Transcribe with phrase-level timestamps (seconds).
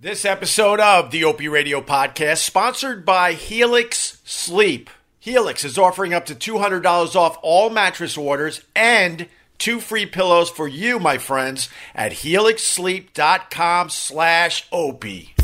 [0.00, 4.90] This episode of the Opie Radio Podcast, sponsored by Helix Sleep.
[5.18, 9.26] Helix is offering up to $200 off all mattress orders and
[9.58, 15.34] two free pillows for you, my friends, at helixsleep.com slash opie.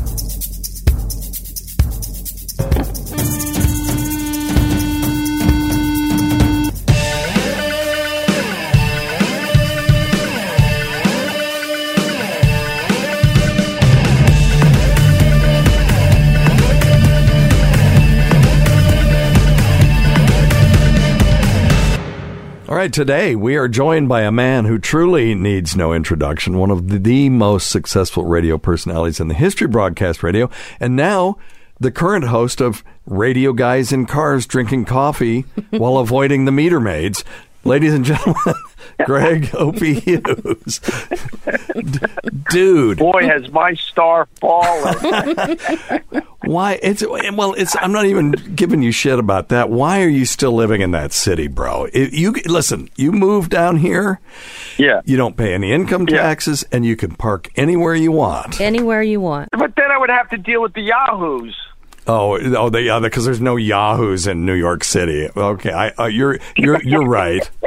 [22.85, 26.89] Right, today we are joined by a man who truly needs no introduction, one of
[26.89, 31.39] the, the most successful radio personalities in the history of broadcast radio, and now
[31.81, 37.25] the current host of Radio Guys in Cars Drinking Coffee while avoiding the meter maids.
[37.65, 38.55] Ladies and gentlemen,
[39.07, 40.81] Gregg Opie Hughes.
[41.75, 41.99] D-
[42.51, 42.99] dude.
[42.99, 44.95] Boy, has my star fallen.
[46.45, 49.71] Why it's well it's I'm not even giving you shit about that.
[49.71, 51.89] Why are you still living in that city, bro?
[51.95, 54.21] If you listen, you moved down here.
[54.77, 55.01] yeah.
[55.07, 56.19] You don't pay any income Yeah.
[56.19, 58.61] taxes and you can park anywhere you want.
[58.61, 59.49] Anywhere you want.
[59.53, 61.57] But then I would have to deal with the Yahoos.
[62.07, 65.29] Oh, oh, they, yeah, because there's no Yahoos in New York City.
[65.35, 67.49] Okay, I, uh, you're you're you're right.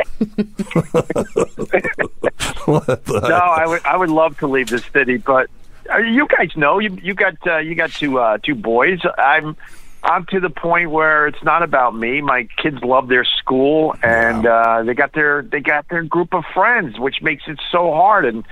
[2.68, 5.50] No, I would I would love to leave the city, but
[5.92, 9.00] uh, you guys know you you got uh, you got two uh, two boys.
[9.18, 9.56] I'm
[10.04, 12.22] I'm to the point where it's not about me.
[12.22, 16.44] My kids love their school, and uh, they got their they got their group of
[16.54, 18.26] friends, which makes it so hard.
[18.26, 18.46] And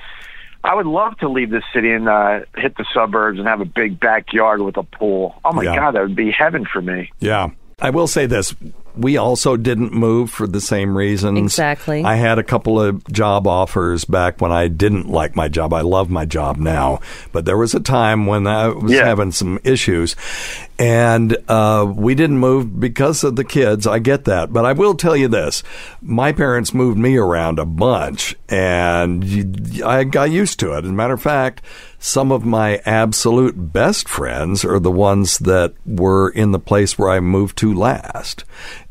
[0.65, 3.65] I would love to leave the city and uh, hit the suburbs and have a
[3.65, 5.39] big backyard with a pool.
[5.45, 5.75] Oh my Yeah.
[5.75, 7.11] god, that would be heaven for me.
[7.19, 7.49] Yeah.
[7.81, 8.55] I will say this.
[8.97, 11.37] We also didn't move for the same reasons.
[11.37, 12.01] Exactly.
[12.05, 15.73] I had a couple of job offers back when I didn't like my job.
[15.73, 17.01] I love my job now.
[17.33, 19.03] But there was a time when I was Yeah.
[19.03, 20.15] having some issues.
[20.79, 23.85] And uh, we didn't move because of the kids.
[23.85, 24.53] I get that.
[24.53, 25.61] But I will tell you this
[26.01, 30.85] my parents moved me around a bunch, and I got used to it.
[30.85, 31.61] As a matter of fact,
[32.05, 37.09] some of my absolute best friends are the ones that were in the place where
[37.09, 38.43] I moved to last.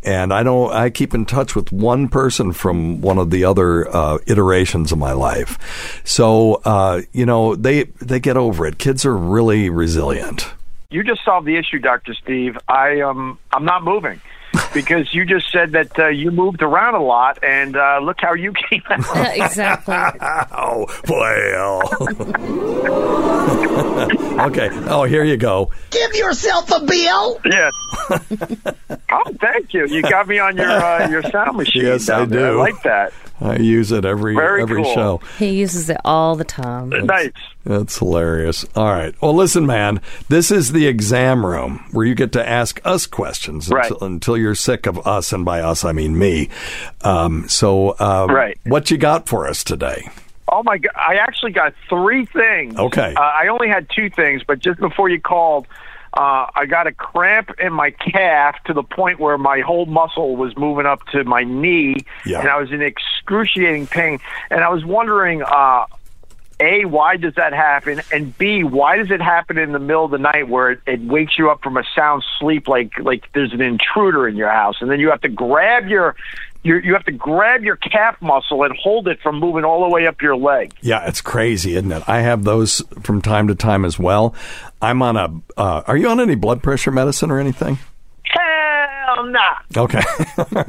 [0.03, 3.89] And I don't, I keep in touch with one person from one of the other
[3.89, 6.03] uh, iterations of my life.
[6.05, 8.79] So, uh, you know, they, they get over it.
[8.79, 10.49] Kids are really resilient.
[10.91, 12.59] you just solved the issue, Doctor Steve.
[12.69, 14.21] I um I'm not moving
[14.75, 18.35] because you just said that uh, you moved around a lot, and uh, look how
[18.35, 19.07] you came out.
[19.37, 19.95] exactly.
[20.57, 21.83] Oh, well.
[24.47, 24.69] okay.
[24.89, 25.71] Oh, here you go.
[25.91, 27.41] Give yourself a bill.
[27.45, 27.71] yeah.
[29.11, 29.87] oh, thank you.
[29.87, 31.85] You got me on your uh, your sound machine.
[31.85, 32.53] Yes, down I there.
[32.53, 32.61] do.
[32.61, 33.13] I like that.
[33.41, 34.95] I use it every Very every cool.
[34.95, 35.21] show.
[35.39, 36.91] He uses it all the time.
[36.91, 37.33] Nice.
[37.65, 38.65] That's hilarious.
[38.77, 39.15] All right.
[39.21, 40.01] Well, listen, man.
[40.29, 43.91] This is the exam room where you get to ask us questions Right.
[43.91, 46.49] until, until you're sick of us, and by us I mean me.
[47.03, 48.59] Um, so, um, Right.
[48.65, 50.09] what you got for us today?
[50.49, 50.93] Oh my god!
[50.95, 52.77] I actually got three things.
[52.79, 53.15] Okay.
[53.17, 55.67] Uh, I only had two things, but just before you called,
[56.17, 60.37] uh, I got a cramp in my calf to the point where my whole muscle
[60.37, 62.41] was moving up to my knee, Yeah.
[62.41, 64.21] and I was in excruciating pain.
[64.51, 65.87] And I was wondering, uh,
[66.61, 68.01] a, why does that happen?
[68.13, 71.01] And B, why does it happen in the middle of the night where it, it
[71.01, 74.77] wakes you up from a sound sleep, like like there's an intruder in your house,
[74.81, 76.15] and then you have to grab your
[76.65, 79.95] you you have to grab your calf muscle and hold it from moving all the
[79.95, 80.73] way up your leg.
[80.81, 82.03] Yeah, it's crazy, isn't it?
[82.09, 84.35] I have those from time to time as well.
[84.83, 85.29] I'm on a.
[85.57, 87.79] Uh, are you on any blood pressure medicine or anything?
[88.25, 89.41] Hell nah.
[89.77, 90.03] Okay.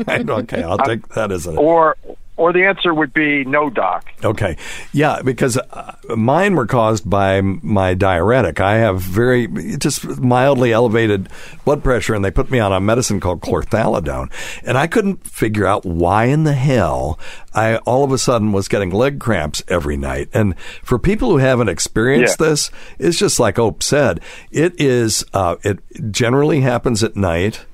[0.07, 0.29] Right.
[0.29, 0.63] Okay.
[0.63, 1.55] I'll take that as a.
[1.55, 1.97] Or
[2.37, 4.11] or the answer would be no, doc.
[4.23, 4.57] Okay.
[4.91, 8.59] Yeah, because uh, mine were caused by my diuretic.
[8.59, 9.47] I have very,
[9.77, 11.29] just mildly elevated
[11.63, 14.31] blood pressure, and they put me on a medicine called chlorthalidone.
[14.63, 17.19] And I couldn't figure out why in the hell
[17.53, 20.29] I all of a sudden was getting leg cramps every night.
[20.33, 22.47] And for people who haven't experienced Yeah.
[22.49, 24.19] this, it's just like Ope said,
[24.51, 25.79] it is, uh, it
[26.11, 27.65] generally happens at night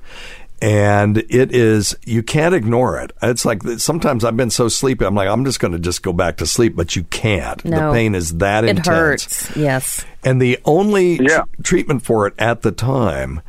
[0.62, 3.10] and it is you can't ignore it.
[3.20, 6.12] It's like sometimes I've been so sleepy, I'm like I'm just going to just go
[6.12, 7.60] back to sleep, but you can't.
[7.64, 8.86] The pain is that It intense.
[8.86, 9.56] It hurts.
[9.56, 10.04] Yes.
[10.24, 11.42] And the only tr- Yeah.
[11.64, 13.42] treatment for it at the time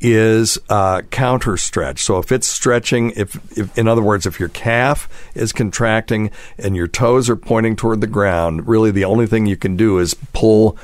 [0.00, 2.02] is uh, counter stretch.
[2.04, 6.76] So if it's stretching, if, if in other words, if your calf is contracting and
[6.76, 10.14] your toes are pointing toward the ground, really the only thing you can do is
[10.34, 10.76] pull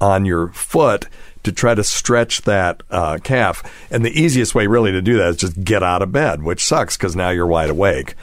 [0.00, 1.06] on your foot
[1.44, 3.62] to try to stretch that uh, calf.
[3.90, 6.64] And the easiest way really to do that is just get out of bed, which
[6.64, 8.14] sucks because now you're wide awake.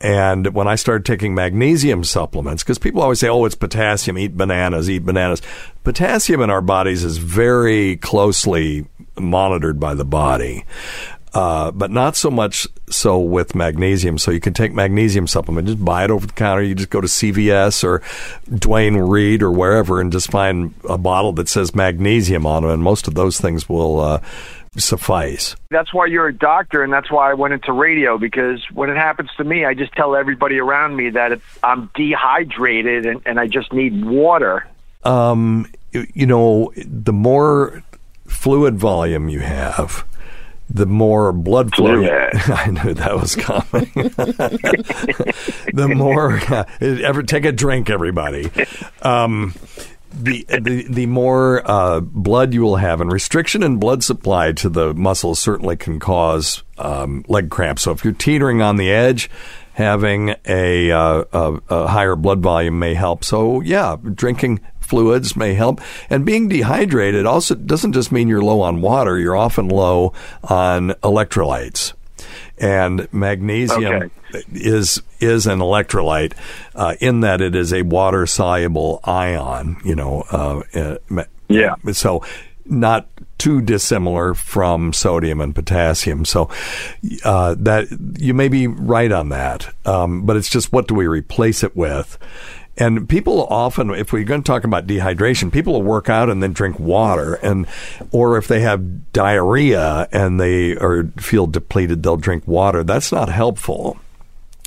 [0.00, 4.18] and when I started taking magnesium supplements, because people always say, "Oh, it's potassium.
[4.18, 4.90] Eat bananas.
[4.90, 5.42] Eat bananas."
[5.84, 8.86] Potassium in our bodies is very closely
[9.18, 10.64] monitored by the body.
[11.34, 14.18] Uh, but not so much so with magnesium.
[14.18, 16.62] So you can take magnesium supplement, just buy it over the counter.
[16.62, 18.02] You just go to CVS or
[18.54, 22.82] Duane Reade or wherever and just find a bottle that says magnesium on it, and
[22.82, 24.20] most of those things will uh,
[24.76, 25.56] suffice.
[25.70, 28.96] That's why you're a doctor, and that's why I went into radio because when it
[28.96, 33.46] happens to me, I just tell everybody around me that I'm dehydrated and, and I
[33.46, 34.66] just need water.
[35.04, 37.82] Um, you know, the more
[38.26, 40.04] fluid volume you have,
[40.74, 42.00] the more blood flow.
[42.00, 43.90] you- I knew that was coming.
[45.74, 46.40] the more,
[46.80, 48.50] ever take a drink, everybody.
[49.02, 49.54] Um,
[50.14, 54.68] the, the the more uh, blood you will have, and restriction in blood supply to
[54.68, 57.82] the muscles certainly can cause um, leg cramps.
[57.82, 59.30] So if you're teetering on the edge,
[59.72, 63.24] having a, uh, a, a higher blood volume may help.
[63.24, 64.60] So yeah, drinking
[64.92, 65.80] fluids may help,
[66.10, 69.18] and being dehydrated also doesn't just mean you're low on water.
[69.18, 70.12] You're often low
[70.44, 71.94] on electrolytes
[72.58, 74.42] and magnesium Okay.
[74.52, 76.34] is is an electrolyte
[76.74, 79.78] uh, in that it is a water soluble ion.
[79.82, 81.74] You know, uh, uh, Yeah.
[81.92, 82.22] So
[82.66, 83.08] not
[83.38, 86.24] too dissimilar from sodium and potassium.
[86.26, 86.50] So
[87.24, 91.06] uh, that you may be right on that, um, but it's just what do we
[91.06, 92.18] replace it with?
[92.82, 96.42] And people often, if we're going to talk about dehydration, people will work out and
[96.42, 97.68] then drink water, and
[98.10, 102.82] or if they have diarrhea and they or feel depleted, they'll drink water.
[102.82, 104.00] That's not helpful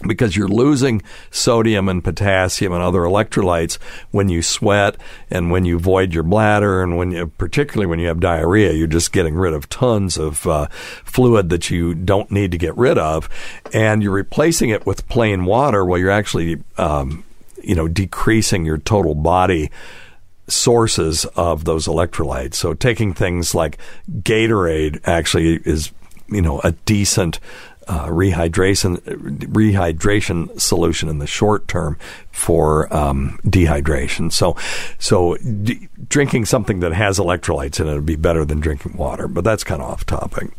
[0.08, 3.80] because you're losing sodium and potassium and other electrolytes
[4.12, 4.96] when you sweat
[5.30, 8.88] and when you void your bladder and when you, particularly when you have diarrhea, you're
[8.88, 10.68] just getting rid of tons of uh,
[11.04, 13.28] fluid that you don't need to get rid of,
[13.74, 15.84] and you're replacing it with plain water.
[15.84, 17.26] Well, you're actually um,
[17.66, 19.72] you know decreasing your total body
[20.48, 22.56] sources of those electrolytes.
[22.56, 23.78] So taking things like
[24.12, 25.92] Gatorade actually is
[26.28, 27.40] you know a decent
[27.88, 28.98] uh, rehydration
[29.52, 31.98] rehydration solution in the short term
[32.32, 34.32] for um, dehydration.
[34.32, 34.56] So
[34.98, 39.28] so d- drinking something that has electrolytes in it would be better than drinking water.
[39.28, 40.52] But that's kind of off topic.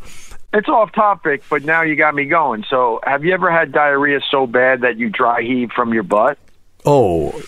[0.53, 2.63] It's off topic, but now you got me going.
[2.69, 6.37] So, have you ever had diarrhea so bad that you dry heave from your butt?
[6.85, 7.41] Oh.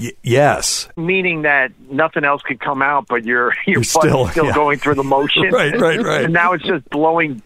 [0.00, 4.46] Y- yes, Meaning that nothing else could come out, but your your butt's still- still,
[4.46, 4.54] yeah.
[4.54, 5.42] going through the motion.
[5.52, 6.24] Right, right, right.
[6.24, 7.42] And now it's just blowing.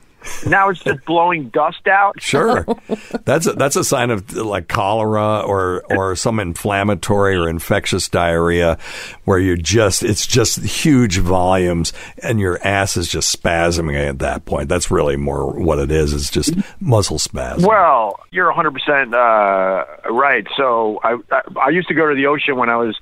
[0.47, 2.17] Now it's just blowing dust out.
[2.27, 2.67] Sure,
[3.25, 8.79] that's a, that's a sign of like cholera or or some inflammatory or infectious diarrhea,
[9.25, 11.93] where you just it's just huge volumes
[12.23, 14.69] and your ass is just spasming at that point.
[14.69, 16.13] That's really more what it is.
[16.13, 17.67] It's just muscle spasm.
[17.67, 20.47] Well, you're 100% uh, right.
[20.57, 22.99] So I, I I used to go to the ocean when I was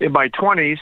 [0.00, 0.78] in my 20s,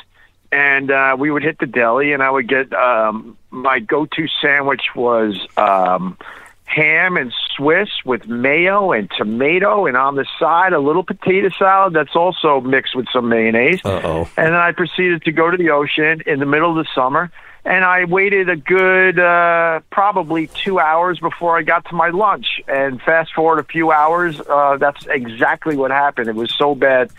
[0.50, 4.82] and uh, we would hit the deli, and I would get um, my go-to sandwich
[4.96, 6.16] was um,
[6.64, 11.93] ham and Swiss with mayo and tomato, and on the side a little potato salad
[11.93, 13.81] that's also mixed with some mayonnaise.
[13.84, 14.22] Uh-oh.
[14.37, 17.31] And then I proceeded to go to the ocean in the middle of the summer.
[17.64, 22.60] And I waited a good uh, probably two hours before I got to my lunch.
[22.66, 26.28] And fast forward a few hours, uh, that's exactly what happened.
[26.28, 27.12] It was so bad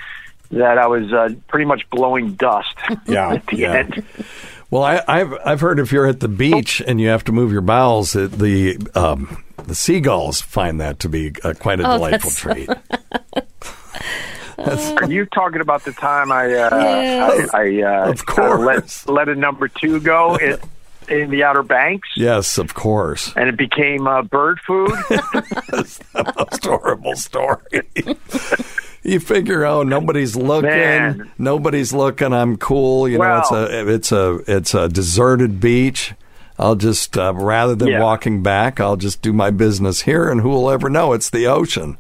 [0.52, 2.76] that I was uh, pretty much blowing dust
[3.08, 3.74] Yeah, at the yeah.
[3.74, 4.04] end.
[4.74, 7.52] Well, I, I've I've heard if you're at the beach and you have to move
[7.52, 11.94] your bowels, it, the um, the seagulls find that to be uh, quite a Oh,
[11.98, 12.70] delightful that's- treat.
[15.04, 17.50] Are you talking about the time I uh, Yes.
[17.54, 19.08] I, I uh, Of uh, let course.
[19.08, 20.58] let a number two go in,
[21.10, 23.32] in the Outer Banks, yes, of course.
[23.36, 24.90] and it became uh, bird food?
[25.10, 27.82] That's the most horrible story.
[29.04, 30.70] you figure, oh, nobody's looking.
[30.70, 31.32] Man.
[31.38, 32.34] Nobody's looking.
[32.34, 33.08] I'm cool.
[33.08, 36.14] You know, it's a it's a it's a deserted beach.
[36.60, 38.02] I'll just uh, rather than Yeah.
[38.02, 41.14] walking back, I'll just do my business here, and who will ever know?
[41.14, 41.98] It's the ocean.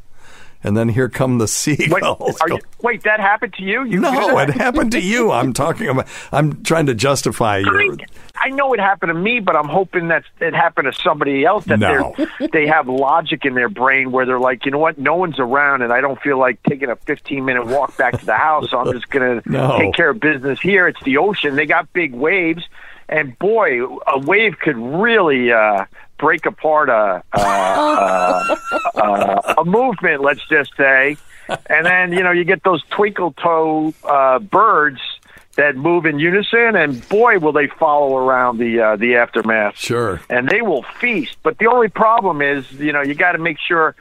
[0.63, 2.37] And then here come the Wait, seagulls.
[2.39, 3.83] Go- you, wait, that happened to you?
[3.83, 5.31] You no, it happened to you.
[5.31, 6.07] I'm talking about.
[6.31, 7.97] I'm trying to justify I.
[8.35, 11.65] I know it happened to me, but I'm hoping that it happened to somebody else.
[11.65, 12.15] That No.
[12.51, 15.81] they have logic in their brain where they're like, you know what, no one's around,
[15.81, 18.69] and I don't feel like taking a 15 minute walk back to the house.
[18.71, 19.77] So I'm just gonna No.
[19.79, 20.87] take care of business here.
[20.87, 21.55] It's the ocean.
[21.55, 22.63] They got big waves,
[23.09, 25.51] and boy, a wave could really.
[25.51, 25.85] uh
[26.23, 28.57] break apart a a, a,
[28.95, 31.17] a, a movement, let's just say,
[31.69, 35.01] and then you know you get those twinkle toe uh, birds
[35.55, 39.77] that move in unison, and boy, will they follow around the uh, the aftermath.
[39.77, 40.21] Sure.
[40.29, 41.35] and they will feast.
[41.43, 43.93] But the only problem is, you know, you got to make sure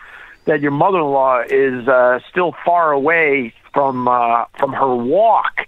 [0.44, 5.66] that your mother-in-law is uh, still far away from uh, from her walk.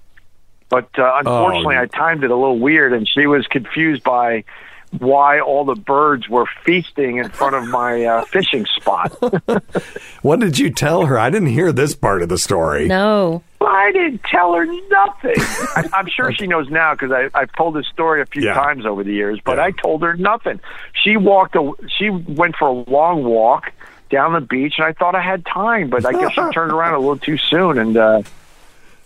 [0.68, 1.82] But uh, unfortunately, Oh.
[1.82, 4.44] I timed it a little weird, and she was confused by
[4.98, 9.16] why all the birds were feasting in front of my uh, fishing spot.
[10.22, 11.18] What did you tell her?
[11.18, 12.88] I didn't hear this part of the story.
[12.88, 13.42] No.
[13.60, 15.34] I didn't tell her nothing.
[15.36, 18.54] I, I'm sure she knows now because I've told this story a few Yeah.
[18.54, 19.38] times over the years.
[19.44, 19.64] But Yeah.
[19.64, 20.60] I told her nothing.
[20.94, 21.56] She walked.
[21.56, 23.70] A, she went for a long walk
[24.10, 26.94] down the beach, and I thought I had time, but I guess she turned around
[26.94, 27.78] a little too soon.
[27.78, 28.22] And uh,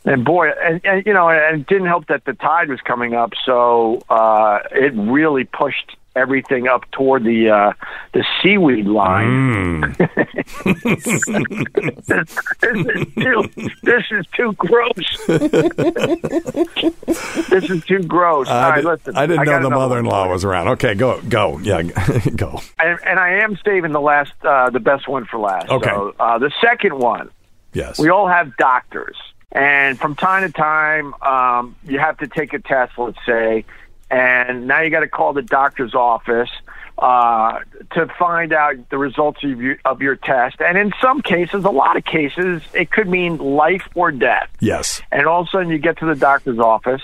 [0.04, 3.14] and boy, and, and you know, and it didn't help that the tide was coming
[3.14, 7.72] up, so uh, it really pushed everything up toward the uh,
[8.12, 9.28] the seaweed line.
[9.28, 9.96] Mm.
[12.06, 13.48] this, is too,
[13.82, 15.26] this is too gross.
[17.48, 18.48] this is too gross.
[18.48, 19.16] All I, right, listen.
[19.16, 20.68] I didn't got know the mother-in-law was around.
[20.68, 21.82] Okay, go, go, yeah,
[22.36, 22.60] go.
[22.78, 25.68] And, and I am saving the last, uh, the best one for last.
[25.70, 25.90] Okay.
[25.90, 27.30] So, uh, the second one.
[27.74, 27.98] Yes.
[27.98, 29.16] We all have doctors,
[29.52, 32.92] and from time to time, um, you have to take a test.
[32.98, 33.64] Let's say,
[34.10, 36.50] and now you got to call the doctor's office
[36.98, 37.60] uh,
[37.92, 40.60] to find out the results of your, of your test.
[40.60, 44.50] And in some cases, a lot of cases, it could mean life or death.
[44.60, 45.00] yes.
[45.10, 47.02] And all of a sudden, you get to the doctor's office,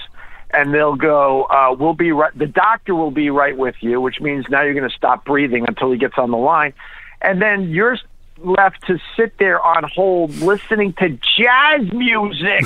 [0.51, 4.21] and they'll go, uh, "We'll be right." The doctor will be right with you, which
[4.21, 6.75] means now you're going to stop breathing until he gets on the line,
[7.23, 7.99] and then you're
[8.39, 12.65] left to sit there on hold listening to jazz music.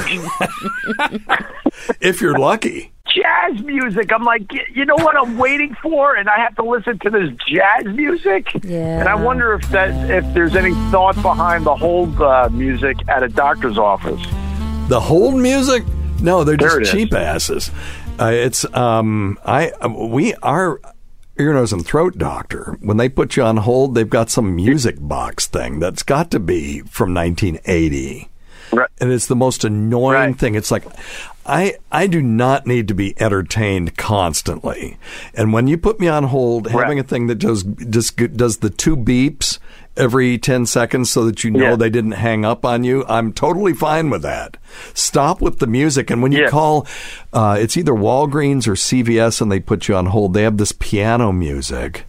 [2.00, 2.92] If you're lucky.
[3.06, 4.12] jazz music.
[4.12, 4.42] I'm like,
[4.75, 8.48] you know what I'm waiting for, and I have to listen to this jazz music.
[8.62, 9.00] Yeah.
[9.00, 13.22] And I wonder if that if there's any thought behind the hold uh, music at
[13.22, 14.20] a doctor's office.
[14.88, 15.84] The hold music?
[16.20, 16.90] No, they're There just it is.
[16.90, 17.70] cheap asses.
[18.20, 20.80] Uh, it's um, I we our
[21.38, 22.76] ear, nose, and throat doctor.
[22.80, 26.40] When they put you on hold, they've got some music box thing that's got to
[26.40, 28.28] be from 1980.
[28.71, 28.90] Right.
[29.00, 30.38] and it's the most annoying Right.
[30.38, 30.54] thing.
[30.54, 30.85] It's like
[31.47, 34.99] I I do not need to be entertained constantly,
[35.35, 38.68] and when you put me on hold, having a thing that does just does the
[38.68, 39.59] two beeps
[39.98, 41.76] every ten seconds so that you know Yeah.
[41.76, 44.56] they didn't hang up on you, I'm totally fine with that.
[44.94, 46.48] Stop with the music, and when you Yeah.
[46.48, 46.86] call,
[47.32, 50.32] uh, it's either Walgreens or CVS, and they put you on hold.
[50.34, 52.04] They have this piano music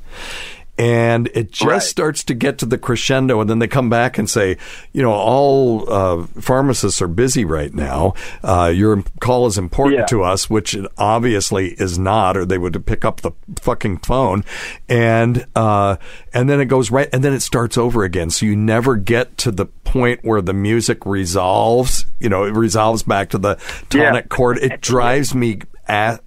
[0.80, 1.82] and it just Right.
[1.84, 4.56] starts to get to the crescendo and then they come back and say
[4.94, 10.06] you know all uh, pharmacists are busy right now uh, your call is important Yeah.
[10.06, 13.32] to us which it obviously is not or they would pick up the
[13.62, 14.46] fucking phone
[14.88, 15.98] and uh,
[16.34, 19.38] and then it goes right and then it starts over again so you never get
[19.40, 23.58] to the point where the music resolves you know it resolves back to the
[23.94, 24.04] Yeah.
[24.12, 26.22] tonic chord it drives me at,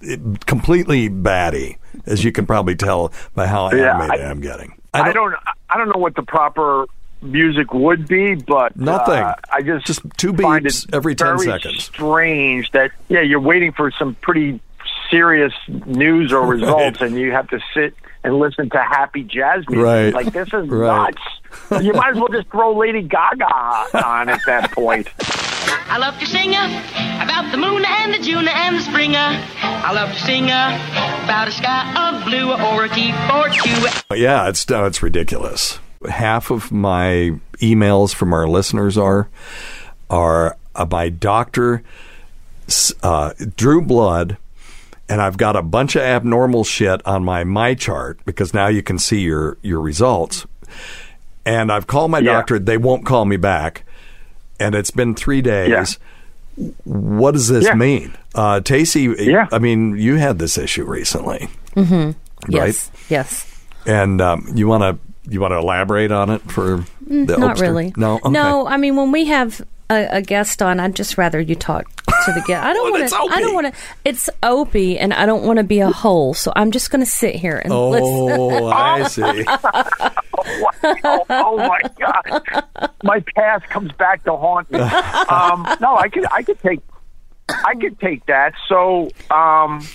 [0.00, 4.40] it, completely batty, as you can probably tell by how Yeah, animated I- I, am
[4.40, 4.74] getting.
[4.94, 5.34] I don't,
[5.70, 6.86] I don't know what the proper
[7.20, 9.22] music would be, but Nothing.
[9.22, 11.84] uh, I just Just two it every 10 very seconds.
[11.84, 14.60] Strange that yeah, you're waiting for some pretty
[15.10, 15.52] serious
[15.86, 17.94] news or results, and you have to sit
[18.24, 19.84] and listen to happy jazz music.
[19.84, 20.14] Right.
[20.14, 21.14] Like this is Right.
[21.70, 21.82] nuts.
[21.84, 23.44] You might as well just throw Lady Gaga
[24.06, 25.08] on at that point.
[25.90, 29.14] I love to sing about the moon and the June and the spring.
[29.16, 30.78] I love to sing uh,
[31.24, 34.16] about a sky of blue or a keyboard cue.
[34.16, 35.78] Yeah, it's no, it's ridiculous.
[36.08, 39.28] Half of my emails from our listeners are
[40.10, 41.82] are uh, my doctor
[43.02, 44.36] uh, drew blood,
[45.08, 48.82] and I've got a bunch of abnormal shit on my my chart because now you
[48.82, 50.46] can see your your results.
[51.44, 52.32] And I've called my Yeah.
[52.34, 53.84] doctor; they won't call me back,
[54.60, 55.98] and it's been three days.
[56.84, 57.74] What does this Yeah.
[57.74, 59.14] mean, uh, Tacey?
[59.18, 59.46] Yeah.
[59.52, 62.14] I mean, you had this issue recently, right?
[62.48, 62.90] Yes.
[63.08, 63.46] Yes.
[63.86, 64.98] And um, you want to
[65.30, 67.60] you want to elaborate on it for the Mm, Not Oakster?
[67.62, 67.92] really.
[67.96, 68.30] No, okay.
[68.30, 69.60] No, I mean when we have
[69.90, 71.84] a, a guest on, I'd just rather you talk
[72.26, 72.64] to the guest.
[72.64, 73.16] I don't Well, want to.
[73.36, 73.80] I don't want to.
[74.04, 76.34] It's Opie, and I don't want to be a hole.
[76.34, 78.06] So I'm just going to sit here and listen.
[78.10, 79.44] Oh, I see.
[81.04, 84.78] Oh, oh my god, my past comes back to haunt me.
[84.78, 86.80] Um, no, I could, I could take,
[87.48, 88.54] I could take that.
[88.68, 89.86] So, um,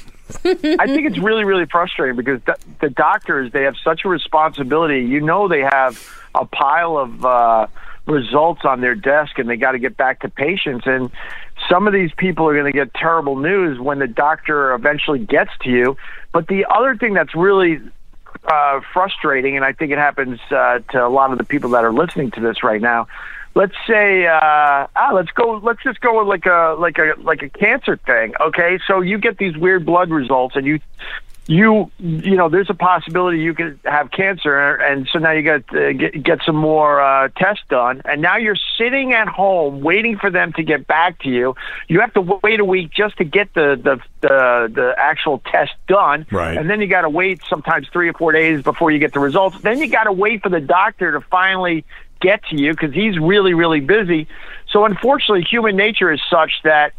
[0.46, 5.02] I think it's really, really frustrating because the, the doctors they have such a responsibility.
[5.02, 6.02] You know, they have
[6.34, 7.68] a pile of uh,
[8.08, 10.86] results on their desk, and they got to get back to patients.
[10.88, 11.12] And
[11.70, 15.52] some of these people are going to get terrible news when the doctor eventually gets
[15.62, 15.98] to you.
[16.32, 17.80] But the other thing that's really
[18.46, 21.84] uh, frustrating, and I think it happens uh, to a lot of the people that
[21.84, 23.08] are listening to this right now.
[23.56, 25.60] Let's say, uh, ah, let's go.
[25.64, 28.34] Let's just go with like a like a like a cancer thing.
[28.40, 30.80] Okay, so you get these weird blood results, and you
[31.46, 35.68] you you know there's a possibility you could have cancer and so now you got
[35.68, 38.02] to get, get some more uh, tests done.
[38.06, 41.56] And now you're sitting at home waiting for them to get back to you.
[41.90, 45.74] You have to wait a week just to get the the the, the actual test
[45.88, 46.26] done.
[46.32, 46.58] Right.
[46.58, 49.20] and then you got to wait sometimes 3 or 4 days before you get the
[49.20, 49.60] results.
[49.62, 51.84] Then you got to wait for the doctor to finally
[52.22, 54.28] get to you cuz he's really really busy.
[54.70, 56.94] So unfortunately human nature is such that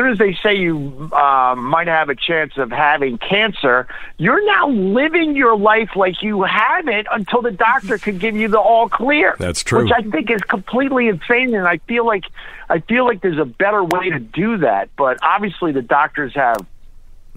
[0.00, 4.68] soon as they say you uh, might have a chance of having cancer, you're now
[4.68, 8.88] living your life like you have it until the doctor could give you the all
[8.88, 9.36] clear.
[9.38, 9.82] That's true.
[9.82, 12.24] Which I think is completely insane, and I feel like
[12.70, 14.88] I feel like there's a better way to do that.
[14.96, 16.66] But obviously, the doctors have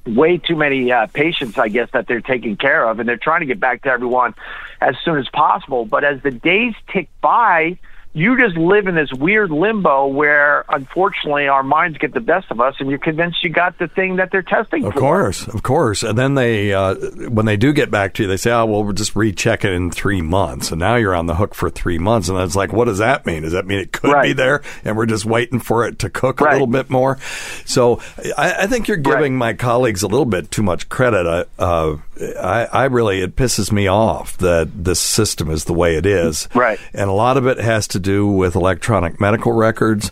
[0.05, 3.41] way too many uh, patients, I guess, that they're taking care of, and they're trying
[3.41, 4.35] to get back to everyone
[4.79, 5.83] as soon as possible.
[5.83, 7.77] But as the days tick by,
[8.13, 12.61] you just live in this weird limbo where, unfortunately, our minds get the best of
[12.61, 14.99] us, and you're convinced you got the thing that they're testing Of for.
[14.99, 16.03] course, of course.
[16.03, 16.93] And then they, uh,
[17.29, 19.73] when they do get back to you, they say, "Oh, well, we'll just recheck it
[19.73, 22.71] in three months." And now you're on the hook for three months, and it's like,
[22.71, 23.41] what does that mean?
[23.43, 26.39] Does that mean it could be there, and we're just waiting for it to cook
[26.39, 27.17] a little bit more?
[27.65, 27.99] So
[28.37, 31.25] I, I think you're giving my colleagues a little bit too much credit.
[31.25, 31.97] I, uh,
[32.39, 36.47] I, I really, it pisses me off that this system is the way it is.
[36.53, 36.79] Right.
[36.93, 40.11] And a lot of it has to do with electronic medical records.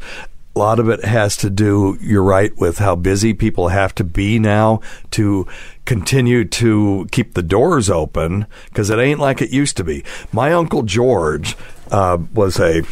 [0.55, 4.03] A lot of it has to do, you're right, with how busy people have to
[4.03, 4.81] be now
[5.11, 5.47] to
[5.85, 10.03] continue to keep the doors open because it ain't like it used to be.
[10.33, 11.55] My Uncle George
[11.89, 12.83] uh, was a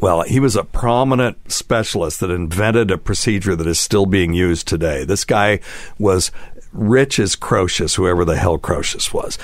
[0.00, 4.66] well, he was a prominent specialist that invented a procedure that is still being used
[4.66, 5.04] today.
[5.04, 5.60] This guy
[5.98, 6.30] was
[6.72, 9.38] rich as Croesus, whoever the hell Croesus was,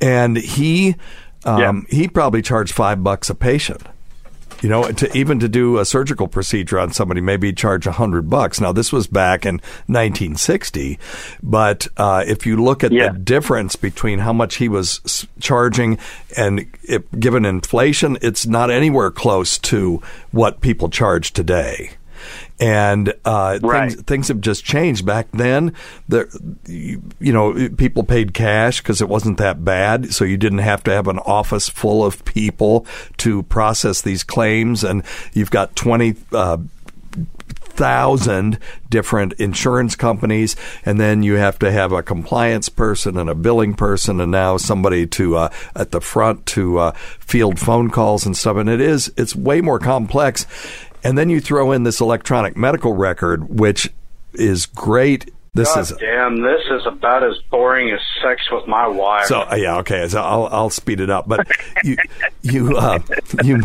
[0.00, 0.96] and he
[1.48, 3.82] um, he probably charged five bucks a patient.
[4.60, 8.28] You know, to even to do a surgical procedure on somebody, maybe charge a hundred
[8.28, 8.60] bucks.
[8.60, 10.98] Now, this was back in 1960,
[11.44, 13.12] but uh, if you look at Yeah.
[13.12, 15.98] the difference between how much he was charging
[16.36, 20.02] and it, given inflation, it's not anywhere close to
[20.32, 21.90] what people charge today.
[22.60, 23.90] And uh, Right.
[23.90, 25.06] things, things have just changed.
[25.06, 25.74] Back then,
[26.08, 26.28] there,
[26.66, 30.82] you, you know, people paid cash because it wasn't that bad, so you didn't have
[30.84, 32.86] to have an office full of people
[33.18, 34.84] to process these claims.
[34.84, 36.16] And you've got twenty.
[36.32, 36.58] Uh,
[37.78, 38.58] thousand
[38.90, 43.72] different insurance companies, and then you have to have a compliance person and a billing
[43.72, 48.36] person, and now somebody to uh, at the front to uh, field phone calls and
[48.36, 48.56] stuff.
[48.56, 50.44] And it is it's way more complex.
[51.04, 53.92] And then you throw in this electronic medical record, which
[54.34, 55.32] is great.
[55.54, 59.26] This God is damn, this is about as boring as sex with my wife.
[59.26, 60.06] so yeah, okay.
[60.08, 61.46] So I'll I'll speed it up, but
[61.82, 61.96] you
[62.42, 62.98] you uh,
[63.44, 63.62] you.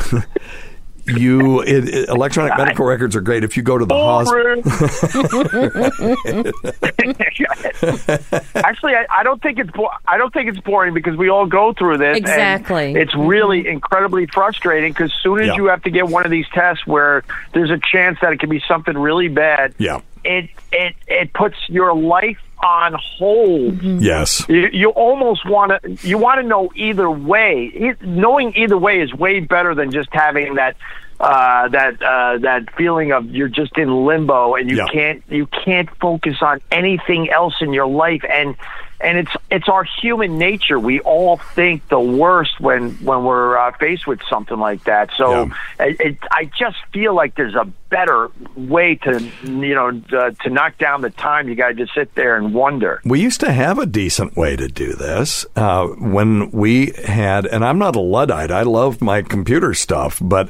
[1.06, 3.44] You it, it- electronic medical records are great.
[3.44, 4.62] If you go to the hospital,
[8.56, 11.46] Actually, I, I don't think it's bo- I don't think it's boring because we all
[11.46, 12.18] go through this.
[12.18, 12.94] and Exactly.
[12.94, 15.56] it's really incredibly frustrating because soon as Yeah.
[15.56, 18.50] you have to get one of these tests where there's a chance that it could
[18.50, 19.74] be something really bad.
[19.78, 20.02] Yeah.
[20.24, 23.82] It it it puts your life on hold.
[24.02, 27.96] yes, You, you almost want to you want to know either way.
[28.02, 30.76] Knowing either way is way better than just having that
[31.20, 34.88] uh, that uh, that feeling of you're just in limbo and you Yeah.
[34.92, 38.56] can't you can't focus on anything else in your life and
[39.02, 40.80] and it's it's our human nature.
[40.80, 45.10] We all think the worst when when we're uh, faced with something like that.
[45.18, 45.32] So
[45.80, 45.86] Yeah.
[45.86, 50.50] it, it, I just feel like there's a better way to you know uh, to
[50.50, 51.48] knock down the time.
[51.50, 53.02] You got to just sit there and wonder.
[53.06, 57.64] We used to have a decent way to do this uh, when we had, and
[57.66, 58.52] I'm not a Luddite.
[58.52, 60.50] I love my computer stuff, but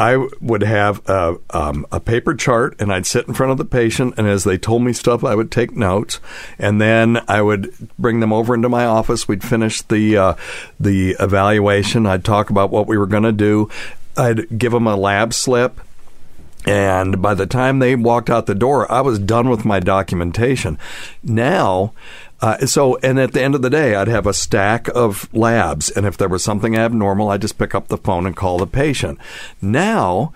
[0.00, 3.66] I would have a, um, a paper chart and I'd sit in front of the
[3.66, 6.20] patient, and as they told me stuff, I would take notes,
[6.58, 9.28] and then I would bring them over into my office.
[9.28, 10.34] We'd finish the uh,
[10.80, 12.06] the evaluation.
[12.06, 13.68] I'd talk about what we were going to do.
[14.16, 15.78] I'd give them a lab slip.
[16.66, 20.78] And by the time they walked out the door, I was done with my documentation.
[21.22, 21.92] Now,
[22.40, 25.90] uh, so, and at the end of the day, I'd have a stack of labs.
[25.90, 28.66] And if there was something abnormal, I'd just pick up the phone and call the
[28.66, 29.18] patient.
[29.60, 30.32] Now,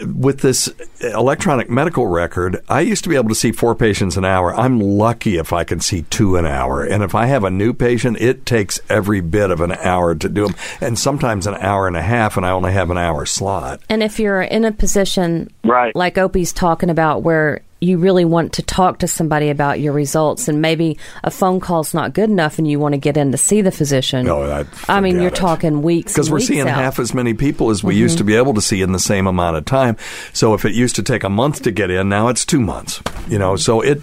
[0.00, 4.24] with this electronic medical record, I used to be able to see four patients an
[4.24, 4.54] hour.
[4.54, 6.82] I'm lucky if I can see two an hour.
[6.82, 10.28] And if I have a new patient, it takes every bit of an hour to
[10.28, 13.26] do them, and sometimes an hour and a half, and I only have an hour
[13.26, 13.80] slot.
[13.90, 15.94] And if you're in a position Right.
[15.94, 20.48] like Opie's talking about where you really want to talk to somebody about your results
[20.48, 23.38] and maybe a phone call's not good enough and you want to get in to
[23.38, 24.26] see the physician.
[24.26, 25.34] No, I I mean, you're it.
[25.34, 26.66] talking weeks because we're weeks seeing out.
[26.68, 26.80] Mm-hmm.
[26.80, 29.26] half as many people as we used to be able to see in the same
[29.26, 29.96] amount of time.
[30.32, 33.02] So if it used to take a month to get in, now it's two months.
[33.28, 34.02] You know, so it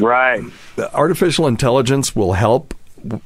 [0.00, 0.42] Right.
[0.92, 2.74] artificial intelligence will help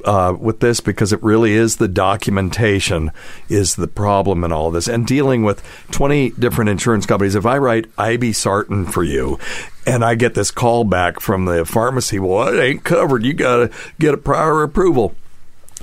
[0.05, 3.11] uh, with this because it really is the documentation
[3.49, 4.89] is the problem in all this.
[4.89, 9.39] And dealing with 20 different insurance companies if i write irbesartan for you
[9.87, 13.25] and i get this call back from the pharmacy well it ain't covered.
[13.25, 15.15] You got to get a prior approval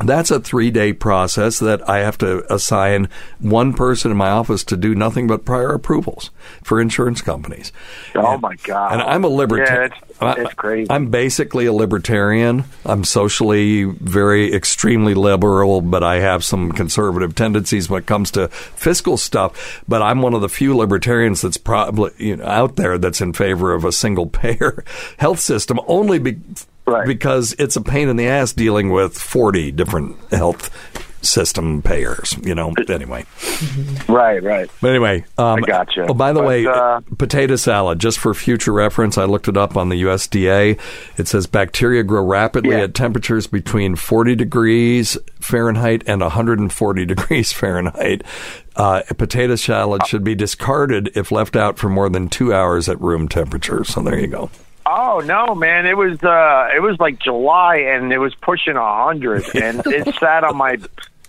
[0.04, 3.08] that's a three day process that I have to assign
[3.40, 6.32] one person in my office to do nothing but prior approvals
[6.64, 7.72] for insurance companies.
[8.14, 8.92] Oh And- my God.
[8.94, 9.92] And I'm a libertarian.
[10.22, 10.88] Yeah, it's crazy.
[10.90, 12.64] I'm basically a libertarian.
[12.86, 18.48] I'm socially very extremely liberal, but I have some conservative tendencies when it comes to
[18.50, 19.82] fiscal stuff.
[19.88, 23.34] But I'm one of the few libertarians that's probably you know, out there that's in
[23.34, 24.84] favor of a single payer
[25.20, 26.38] health system only be,
[26.88, 27.08] Right.
[27.08, 30.70] because it's a pain in the ass dealing with 40 different health
[31.22, 32.72] system payers, you know.
[32.88, 33.26] Anyway.
[34.08, 34.70] right, right.
[34.80, 36.06] But anyway, um, I gotcha.
[36.08, 39.58] Oh, by the But, way, uh, potato salad, just for future reference, I looked it
[39.58, 40.78] up on the USDA.
[41.18, 42.84] It says bacteria grow rapidly Yeah.
[42.84, 48.22] at temperatures between 40 degrees Fahrenheit and 140 degrees Fahrenheit.
[48.76, 53.02] Uh, potato salad should be discarded if left out for more than two hours at
[53.02, 53.84] room temperature.
[53.84, 54.52] So there you go.
[54.86, 55.86] Oh no, man!
[55.86, 60.14] It was uh, it was like July, and it was pushing a hundred, and it
[60.16, 60.78] sat on my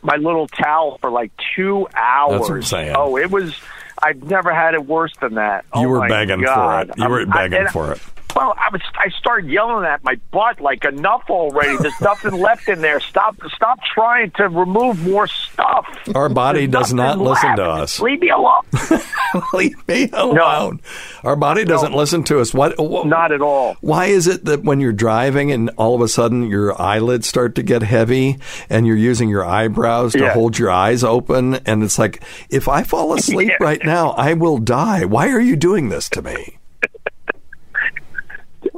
[0.02, 2.40] my little towel for like two hours.
[2.40, 2.94] what I'm saying.
[2.96, 3.54] Oh, it was.
[4.02, 5.64] I've never had it worse than that.
[5.74, 6.88] You oh, were begging God.
[6.88, 6.98] for it.
[6.98, 8.00] You were I- begging and- for it.
[8.36, 8.82] Well, I was.
[8.96, 11.76] I started yelling at my butt like enough already.
[11.78, 13.00] There's nothing left in there.
[13.00, 13.36] Stop!
[13.54, 15.86] Stop trying to remove more stuff.
[16.14, 17.98] Our body There's does not nothing listen to us.
[18.00, 18.62] Leave me alone.
[19.54, 20.80] Leave me alone.
[21.24, 22.52] Our body doesn't listen to us.
[22.52, 22.78] What?
[22.78, 23.76] what Not at all.
[23.80, 27.54] Why is it that when you're driving and all of a sudden your eyelids start
[27.56, 30.32] to get heavy and you're using your eyebrows to Yeah.
[30.34, 31.54] hold your eyes open?
[31.66, 33.66] And it's like, if I fall asleep Yeah.
[33.66, 35.04] right now, I will die.
[35.06, 36.55] Why are you doing this to me?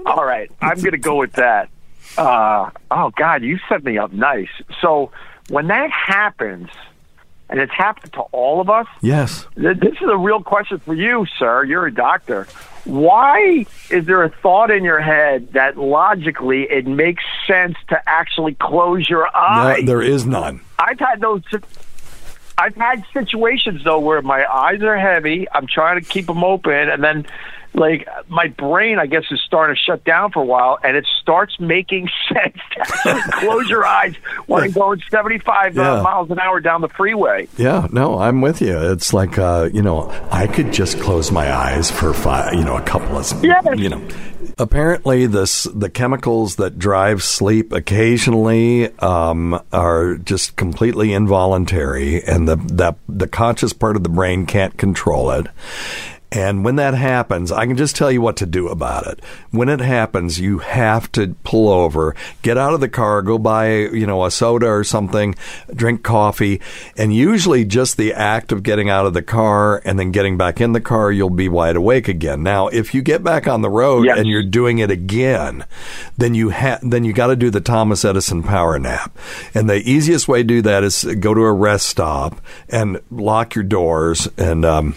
[0.08, 1.68] All right, I'm going to go with that.
[2.16, 4.48] Uh, oh God, you set me up nice.
[4.80, 5.10] So
[5.50, 6.68] when that happens,
[7.50, 9.46] and it's happened to all of us, Yes.
[9.54, 11.64] th- this is a real question for you, sir.
[11.64, 12.46] You're a doctor.
[12.84, 18.54] Why is there a thought in your head that logically it makes sense to actually
[18.54, 19.84] close your No, eyes?
[19.84, 20.60] there is none.
[20.78, 21.42] I've had those.
[22.56, 25.46] I've had situations though where my eyes are heavy.
[25.52, 27.26] I'm trying to keep them open, and then
[27.74, 31.06] like my brain, I guess, is starting to shut down for a while, and it
[31.20, 32.56] starts making sense
[33.04, 34.14] to close your eyes
[34.46, 36.02] when I'm going 75 uh, Yeah.
[36.02, 37.48] miles an hour down the freeway.
[37.56, 38.76] Yeah, no, I'm with you.
[38.92, 42.76] It's like, uh, you know, I could just close my eyes for five, you know,
[42.76, 43.64] a couple of, Yes.
[43.76, 44.02] you know.
[44.60, 52.56] Apparently, this the chemicals that drive sleep occasionally um, are just completely involuntary, and the
[52.72, 55.46] that the conscious part of the brain can't control it.
[56.30, 59.20] And when that happens, I can just tell you what to do about it.
[59.50, 63.76] When it happens, you have to pull over, get out of the car, go buy,
[63.76, 65.34] you know, a soda or something,
[65.74, 66.60] drink coffee,
[66.98, 70.60] and usually just the act of getting out of the car and then getting back
[70.60, 72.42] in the car, you'll be wide awake again.
[72.42, 74.18] Now, if you get back on the road Yes.
[74.18, 75.64] and you're doing it again,
[76.18, 79.16] then you ha- then you got to do the Thomas Edison power nap.
[79.54, 83.54] And the easiest way to do that is go to a rest stop and lock
[83.54, 84.94] your doors and um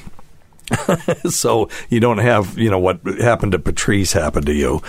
[1.29, 4.81] so you don't have you know what happened to Patrice happened to you,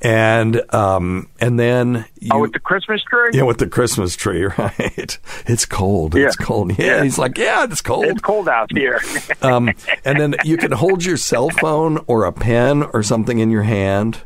[0.00, 3.30] and um, and then you, oh, with the Christmas tree?
[3.32, 5.18] yeah with the Christmas tree, right?
[5.46, 6.14] It's cold.
[6.14, 6.78] It's cold.
[6.78, 7.02] Yeah, Yeah.
[7.04, 8.04] he's like, yeah, it's cold.
[8.06, 9.00] It's cold out here.
[9.42, 9.70] um,
[10.04, 13.62] and then you can hold your cell phone or a pen or something in your
[13.62, 14.22] hand,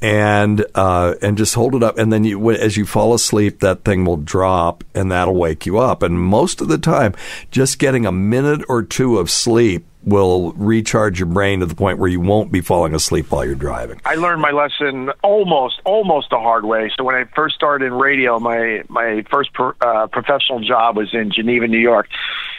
[0.00, 3.84] and uh, and just hold it up, and then you, as you fall asleep, that
[3.84, 6.02] thing will drop, and that'll wake you up.
[6.02, 7.14] And most of the time,
[7.50, 11.98] just getting a minute or two of sleep will recharge your brain to the point
[11.98, 14.00] where you won't be falling asleep while you're driving.
[14.04, 16.90] I learned my lesson almost almost the hard way.
[16.96, 21.14] So when I first started in radio, my my first pro, uh, professional job was
[21.14, 22.08] in Geneva, New York,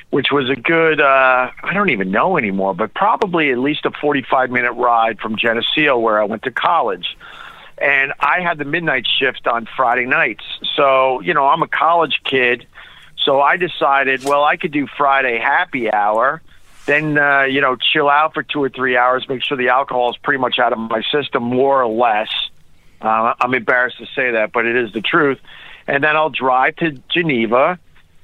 [0.09, 3.91] which was a good uh, I don't even know anymore, but probably at least a
[3.91, 7.17] 45 minute ride from Geneseo where I went to college.
[7.79, 10.43] And I had the midnight shift on Friday nights.
[10.75, 12.65] So, you know, I'm a college kid.
[13.25, 16.41] So I decided, well, I could do Friday happy hour
[16.85, 20.09] then uh, you know chill out for two or three hours, make sure the alcohol
[20.11, 22.29] is pretty much out of my system, more or less.
[23.01, 25.39] Uh, I'm embarrassed to say that, but it is the truth.
[25.87, 27.77] And then I'll drive to Geneva,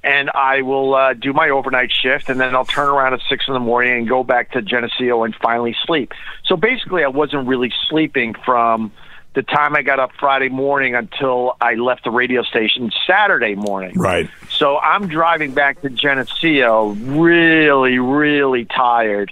[0.04, 3.46] and I will uh, do my overnight shift, and then I'll turn around at six
[3.48, 6.14] in the morning and go back to Geneseo and finally sleep.
[6.46, 8.94] So basically, I wasn't really sleeping from
[9.34, 13.98] the time I got up Friday morning until I left the radio station Saturday morning.
[13.98, 14.30] Right.
[14.50, 19.32] So I'm driving back to Geneseo really, really tired.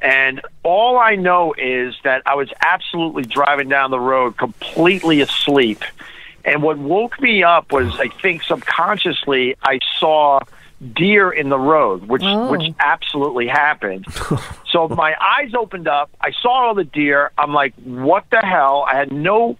[0.00, 5.82] And all I know is that I was absolutely driving down the road completely asleep.
[6.44, 10.40] And what woke me up was, I think subconsciously, I saw
[10.94, 12.50] deer in the road, which Oh.
[12.50, 14.06] which absolutely happened.
[14.70, 16.10] so my eyes opened up.
[16.20, 17.30] I saw all the deer.
[17.36, 18.84] I'm like, what the hell?
[18.90, 19.56] I had no.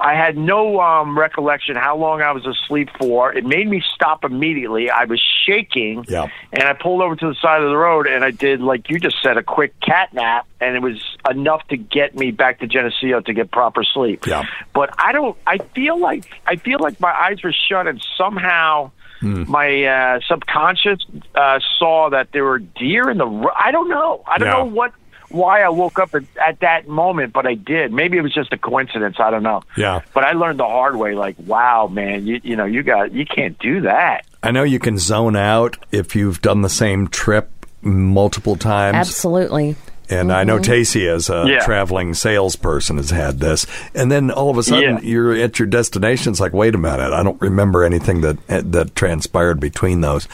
[0.00, 3.32] I had no um, recollection how long I was asleep for.
[3.34, 4.88] It made me stop immediately.
[4.90, 6.28] I was shaking, Yeah.
[6.52, 9.00] and I pulled over to the side of the road, and I did, like you
[9.00, 12.68] just said, a quick cat nap, and it was enough to get me back to
[12.68, 14.24] Geneseo to get proper sleep.
[14.24, 14.44] Yeah.
[14.72, 15.36] But I don't.
[15.48, 19.44] I feel like I feel like my eyes were shut, and somehow Hmm.
[19.50, 20.98] my uh, subconscious
[21.34, 23.26] uh, saw that there were deer in the.
[23.26, 24.22] ro- I don't know.
[24.26, 24.54] I don't Yeah.
[24.58, 24.92] know what.
[25.30, 27.92] Why I woke up at, at that moment, but I did.
[27.92, 29.16] Maybe it was just a coincidence.
[29.20, 29.62] I don't know.
[29.76, 30.00] Yeah.
[30.14, 31.14] But I learned the hard way.
[31.14, 34.24] Like, wow, man, you you know, you got you can't do that.
[34.42, 37.50] I know you can zone out if you've done the same trip
[37.82, 38.96] multiple times.
[38.96, 39.76] Absolutely.
[40.10, 41.58] And I know Tacey, as a Yeah.
[41.64, 43.66] traveling salesperson, has had this.
[43.94, 45.00] And then all of a sudden, Yeah.
[45.02, 46.30] you're at your destination.
[46.30, 50.26] It's like, wait a minute, I don't remember anything that that transpired between those.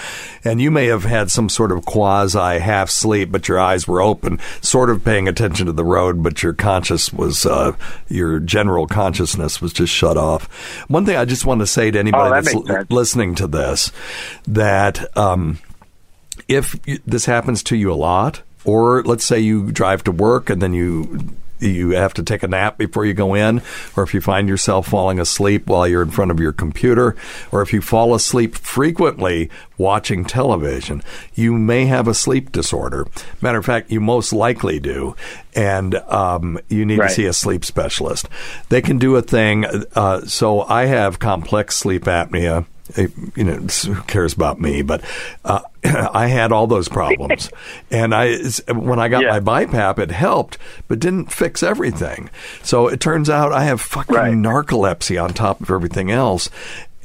[0.44, 4.00] And you may have had some sort of quasi half sleep, but your eyes were
[4.00, 7.72] open, sort of paying attention to the road, but your conscious was, uh,
[8.08, 10.44] your general consciousness was just shut off.
[10.88, 13.46] One thing I just want to say to anybody Oh, that that's l- listening to
[13.46, 13.90] this,
[14.46, 15.58] that um,
[16.48, 20.50] if you, this happens to you a lot, or let's say you drive to work
[20.50, 23.62] and then you you have to take a nap before you go in,
[23.96, 27.16] or if you find yourself falling asleep while you're in front of your computer,
[27.52, 29.48] or if you fall asleep frequently
[29.78, 31.02] watching television,
[31.34, 33.06] you may have a sleep disorder.
[33.40, 35.16] Matter of fact, you most likely do,
[35.54, 37.08] and um, you need Right.
[37.08, 38.28] to see a sleep specialist.
[38.68, 39.64] They can do a thing.
[39.94, 42.66] Uh, so I have complex sleep apnea.
[42.96, 44.82] You know, who cares about me?
[44.82, 45.02] But
[45.44, 47.50] uh, I had all those problems,
[47.90, 48.36] and I
[48.72, 49.38] when I got Yeah.
[49.38, 52.28] my BiPAP, it helped, but didn't fix everything.
[52.62, 54.34] So it turns out I have fucking Right.
[54.34, 56.50] narcolepsy on top of everything else.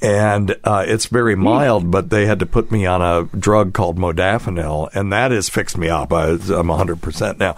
[0.01, 3.97] And uh, it's very mild, but they had to put me on a drug called
[3.97, 6.13] modafinil, and that has fixed me up.
[6.13, 7.57] I, I'm 100% now.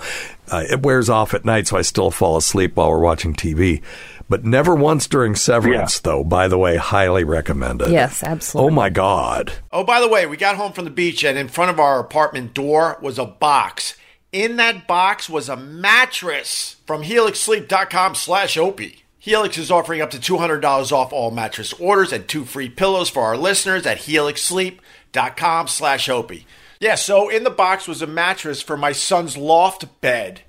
[0.51, 3.83] Uh, it wears off at night, so I still fall asleep while we're watching TV.
[4.31, 6.23] But never once during Severance, though.
[6.23, 7.89] By the way, highly recommended.
[7.89, 8.71] Yes, absolutely.
[8.71, 9.51] Oh my God.
[9.73, 11.99] Oh, by the way, we got home from the beach and in front of our
[11.99, 13.97] apartment door was a box.
[14.31, 19.03] In that box was a mattress from helixsleep.com slash opie.
[19.19, 23.23] Helix is offering up to $200 off all mattress orders and two free pillows for
[23.23, 26.47] our listeners at helixsleep.com slash opie.
[26.79, 30.43] Yeah, so in the box was a mattress for my son's loft bed.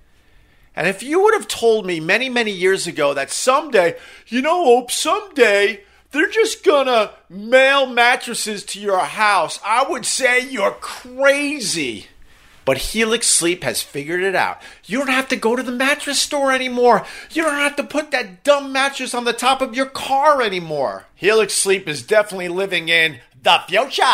[0.75, 4.65] And if you would have told me many, many years ago that someday, you know,
[4.65, 12.07] Ope, someday they're just gonna mail mattresses to your house, I would say you're crazy.
[12.65, 14.63] But Helix Sleep has figured it out.
[14.85, 17.05] You don't have to go to the mattress store anymore.
[17.33, 21.07] You don't have to put that dumb mattress on the top of your car anymore.
[21.17, 24.05] Helix Sleep is definitely living in the future.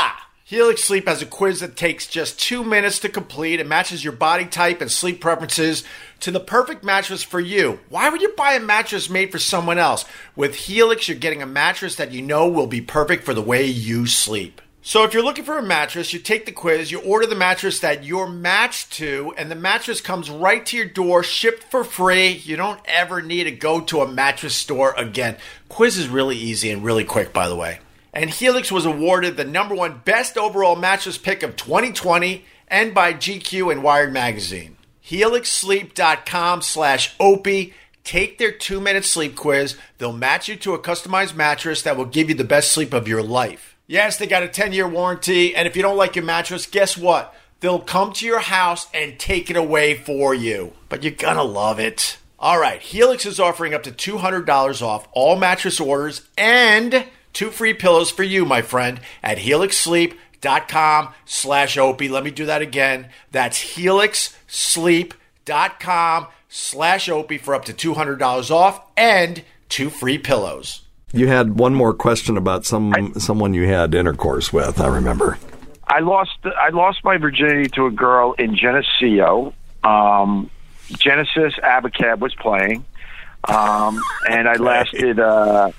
[0.48, 3.60] Helix Sleep has a quiz that takes just two minutes to complete.
[3.60, 5.84] It matches your body type and sleep preferences
[6.20, 7.80] to the perfect mattress for you.
[7.90, 10.06] Why would you buy a mattress made for someone else?
[10.34, 13.66] With Helix, you're getting a mattress that you know will be perfect for the way
[13.66, 14.62] you sleep.
[14.80, 17.80] So if you're looking for a mattress, you take the quiz, you order the mattress
[17.80, 22.28] that you're matched to, and the mattress comes right to your door, shipped for free.
[22.30, 25.36] You don't ever need to go to a mattress store again.
[25.68, 27.80] Quiz is really easy and really quick, by the way.
[28.12, 33.12] And Helix was awarded the number one best overall mattress pick of 2020 and by
[33.12, 34.76] GQ and Wired Magazine.
[35.04, 37.74] HelixSleep.com slash Opie.
[38.04, 39.76] Take their two minute sleep quiz.
[39.98, 43.08] They'll match you to a customized mattress that will give you the best sleep of
[43.08, 43.76] your life.
[43.86, 45.54] Yes, they got a 10 year warranty.
[45.54, 47.34] And if you don't like your mattress, guess what?
[47.60, 50.72] They'll come to your house and take it away for you.
[50.88, 52.18] But you're gonna love it.
[52.38, 57.04] All right, Helix is offering up to $200 off all mattress orders and
[57.38, 62.08] two free pillows for you, my friend, at helixsleep.com slash opie.
[62.08, 63.10] Let me do that again.
[63.30, 70.82] That's helixsleep.com slash opie for up to $200 off and two free pillows.
[71.12, 74.80] You had one more question about some someone you had intercourse with.
[74.80, 75.38] I remember.
[75.86, 79.54] I lost I lost my virginity to a girl in Geneseo.
[79.84, 80.50] Um,
[80.98, 82.84] Genesis Abacab was playing,
[83.44, 85.20] um, and I lasted.
[85.20, 85.70] Uh,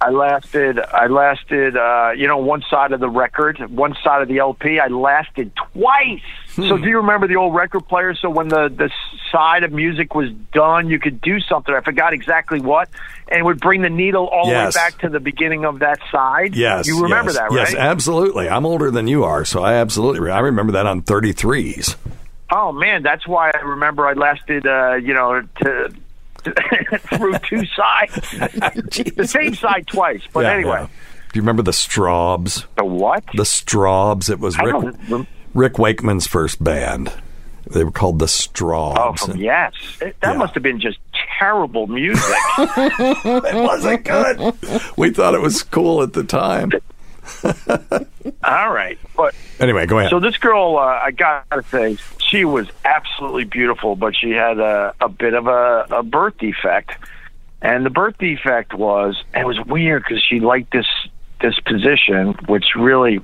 [0.00, 0.78] I lasted.
[0.78, 1.76] I lasted.
[1.76, 4.78] Uh, you know, one side of the record, one side of the LP.
[4.78, 6.22] I lasted twice.
[6.54, 8.14] So, do you remember the old record player?
[8.14, 8.90] So, when the the
[9.30, 11.74] side of music was done, you could do something.
[11.74, 12.88] I forgot exactly what,
[13.28, 14.74] and it would bring the needle all Yes.
[14.74, 16.56] the way back to the beginning of that side.
[16.56, 17.68] Yes, you remember yes, that, right?
[17.70, 18.48] Yes, absolutely.
[18.48, 20.20] I'm older than you are, so I absolutely.
[20.20, 21.96] re- I remember that on 33s.
[22.50, 25.92] Oh man, that's why I remember I lasted, uh, you know, to,
[27.16, 28.14] through two sides,
[29.16, 30.22] the same side twice.
[30.32, 30.86] But Yeah, anyway, yeah.
[31.32, 32.64] Do you remember the Strawbs?
[32.76, 33.24] the what?
[33.34, 34.30] The Strawbs.
[34.30, 37.12] It was Rick, Rick Wakeman's first band.
[37.70, 39.26] They were called the Oh, Strawbs.
[39.26, 40.38] from yes, It- that Yeah.
[40.38, 40.98] must have been just
[41.38, 42.24] terrible music.
[42.58, 44.54] It wasn't good.
[44.96, 46.70] we thought it was cool at the time.
[48.42, 50.10] All right, but Anyway, go ahead.
[50.10, 51.96] So this girl, uh, I gotta say,
[52.28, 56.92] she was absolutely beautiful, but she had a, a bit of a, a birth defect,
[57.62, 60.86] and the birth defect was it was weird because she liked this
[61.40, 63.20] this position, which really,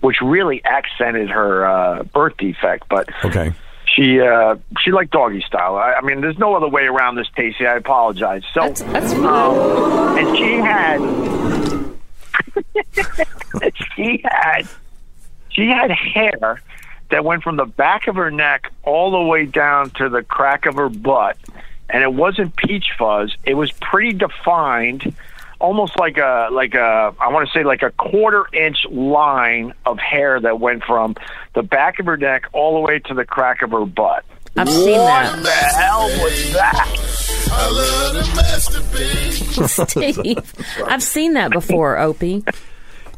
[0.00, 3.08] which really accented her uh, birth defect, but.
[3.24, 3.52] okay.
[3.96, 5.74] She uh, she liked doggy style.
[5.74, 7.66] I, I mean, there's no other way around this, Tacey.
[7.66, 8.44] I apologize.
[8.54, 11.00] So, That's, that's um, and she had
[13.96, 14.68] she had
[15.48, 16.62] she had hair
[17.10, 20.66] that went from the back of her neck all the way down to the crack
[20.66, 21.36] of her butt
[21.88, 25.14] and it wasn't peach fuzz it was pretty defined
[25.58, 29.98] almost like a like a I want to say like a quarter inch line of
[29.98, 31.16] hair that went from
[31.54, 34.24] the back of her neck all the way to the crack of her butt
[34.56, 35.34] I've seen that.
[35.36, 36.86] what the hell was that
[39.90, 40.54] Steve.
[40.86, 42.44] I've seen that before, Opie.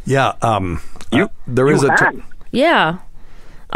[0.05, 0.35] Yeah.
[0.42, 0.81] Um,
[1.12, 2.12] You- uh, there you is a.
[2.50, 2.98] Yeah.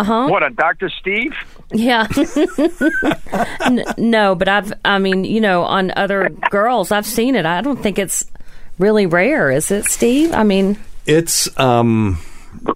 [0.05, 0.89] What a Dr.
[0.91, 1.35] Steve
[1.73, 2.07] Yeah.
[3.65, 7.47] N- no, but I've, I mean, you know, on other girls, I've seen it.
[7.47, 8.25] I don't think it's
[8.79, 10.33] really rare, is it, Steve?
[10.33, 11.49] I mean, it's.
[11.59, 12.19] Um,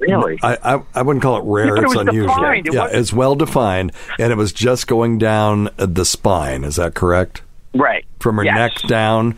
[0.00, 1.74] really I, I I wouldn't call it rare.
[1.74, 2.34] but it it's was unusual.
[2.34, 2.68] defined.
[2.72, 6.64] Yeah, wasn't- it's well defined, and it was just going down uh, the spine.
[6.64, 7.42] Is that correct?
[7.74, 8.56] right From her Yes.
[8.82, 9.36] neck down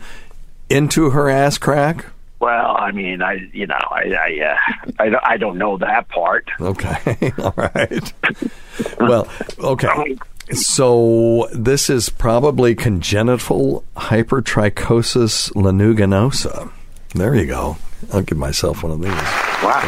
[0.69, 2.05] into her ass crack.
[2.43, 4.57] Well, I mean, I you know, I I, uh,
[4.99, 6.45] I, don't- I don't know that part.
[6.59, 7.31] Okay.
[7.41, 8.13] All right.
[8.99, 9.29] well,
[9.59, 10.17] okay.
[10.51, 16.69] So this is probably congenital hypertrichosis lanuginosa.
[17.15, 17.77] There you go.
[18.11, 19.11] I'll give myself one of these.
[19.63, 19.79] Wow.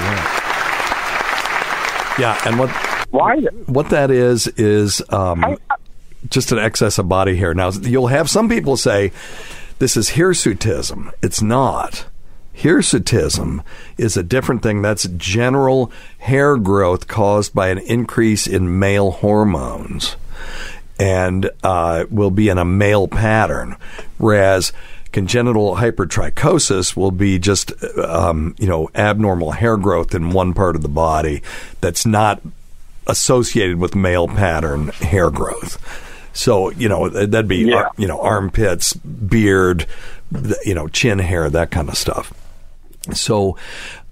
[2.18, 2.70] Yeah, and what
[3.12, 3.41] Why?
[3.65, 5.58] what that is is um,
[6.30, 7.54] just an excess of body hair.
[7.54, 9.12] Now you'll have some people say
[9.80, 11.12] this is hirsutism.
[11.22, 12.06] It's not.
[12.58, 13.63] Hirsutism
[13.98, 14.82] is a different thing.
[14.82, 20.15] That's general hair growth caused by an increase in male hormones,
[21.00, 23.76] and uh, will be in a male pattern,
[24.18, 24.72] whereas
[25.12, 30.82] congenital hypertrichosis will be just um, you know abnormal hair growth in one part of
[30.82, 31.41] the body
[31.82, 32.41] that's not
[33.08, 35.78] associated with male pattern hair growth.
[36.34, 37.89] So you know that'd be Yeah.
[37.98, 39.86] you know armpits, beard,
[40.65, 42.34] you know chin hair, that kind of stuff.
[43.13, 43.58] So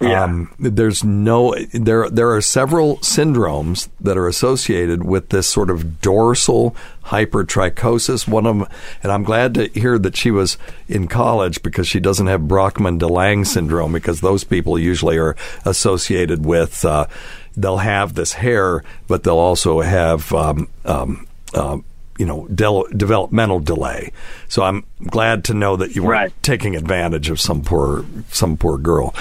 [0.02, 6.02] um, there's no there there are several syndromes that are associated with this sort of
[6.02, 6.76] dorsal
[7.06, 8.28] hypertrichosis.
[8.28, 8.68] One of them,
[9.02, 13.08] and I'm glad to hear that she was in college because she doesn't have Brachmann-de
[13.08, 17.08] Lange syndrome because those people usually are associated with uh,
[17.56, 21.86] they'll have this hair, but they'll also have um, um, um,
[22.18, 24.12] you know del- developmental delay.
[24.48, 26.44] So I'm glad to know that you weren't Right.
[26.44, 29.14] taking advantage of some poor some poor girl.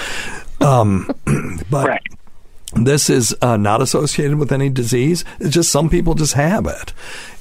[0.61, 1.09] Um,
[1.69, 2.01] but Right.
[2.75, 5.23] This is uh, not associated with any disease.
[5.39, 6.93] It's just some people just have it,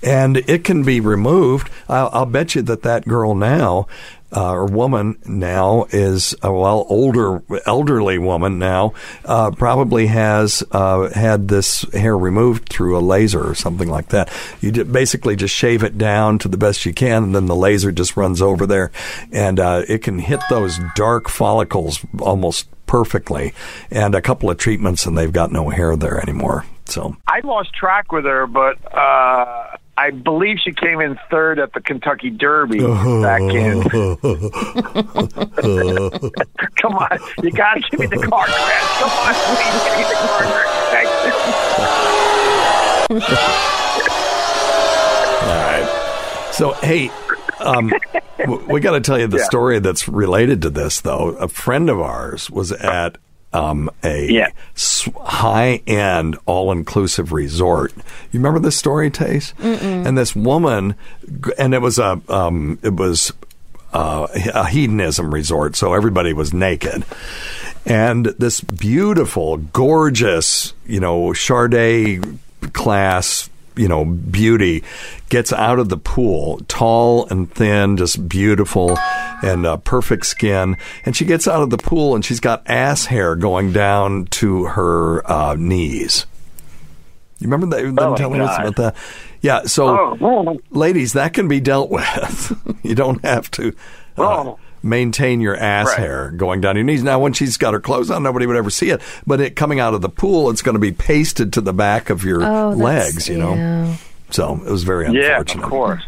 [0.03, 1.71] and it can be removed.
[1.89, 3.87] I'll, I'll bet you that that girl now.
[4.35, 8.95] Uh, or woman now is a well older elderly woman now
[9.27, 14.33] uh, probably has uh, had this hair removed through a laser or something like that.
[14.63, 17.93] You basically just shave it down to the best you can, and then the laser
[17.93, 18.91] just runs over there,
[19.33, 23.55] and uh, it can hit those dark follicles almost perfectly.
[23.91, 26.67] And a couple of treatments, and they've got no hair there anymore.
[26.85, 31.73] So I lost track with her, but uh, I believe she came in third at
[31.73, 33.83] the Kentucky Derby back in.
[36.83, 38.99] Come on, you got to give me the car crash.
[38.99, 40.43] Come on, please give me the car
[40.91, 41.09] crash.
[45.43, 45.89] All right.
[46.53, 47.11] So, hey,
[47.63, 47.93] um,
[48.69, 49.45] we got to tell you the Yeah.
[49.45, 51.31] story that's related to this, though.
[51.41, 53.19] A friend of ours was at
[53.55, 54.49] um, a Yeah.
[55.17, 57.93] high-end, all-inclusive resort.
[58.31, 59.53] You remember this story, Tace?
[59.63, 60.95] And this woman,
[61.59, 63.33] and it was a, um, it was
[63.93, 67.05] uh, a hedonism resort, so everybody was naked.
[67.85, 72.39] And this beautiful, gorgeous, you know, Chardet
[72.73, 74.83] class, you know, beauty
[75.29, 78.97] gets out of the pool, tall and thin, just beautiful
[79.43, 80.77] and uh, perfect skin.
[81.05, 84.65] And she gets out of the pool and she's got ass hair going down to
[84.67, 86.27] her uh, knees.
[87.39, 88.61] You remember that, them Oh, telling us God.
[88.67, 88.97] about that?
[89.41, 89.63] Yeah.
[89.65, 92.79] So, Oh, ladies, that can be dealt with.
[92.85, 93.75] you don't have to
[94.17, 94.59] uh, Oh.
[94.83, 95.99] Maintain your ass Right.
[95.99, 97.03] hair going down your knees.
[97.03, 99.01] Now, when she's got her clothes on, nobody would ever see it.
[99.27, 102.11] But it coming out of the pool, it's going to be pasted to the back
[102.11, 103.29] of your Oh, legs.
[103.29, 103.55] You know.
[103.55, 103.97] yeah.
[104.31, 105.61] So it was very unfortunate.
[105.61, 106.03] yeah, of course.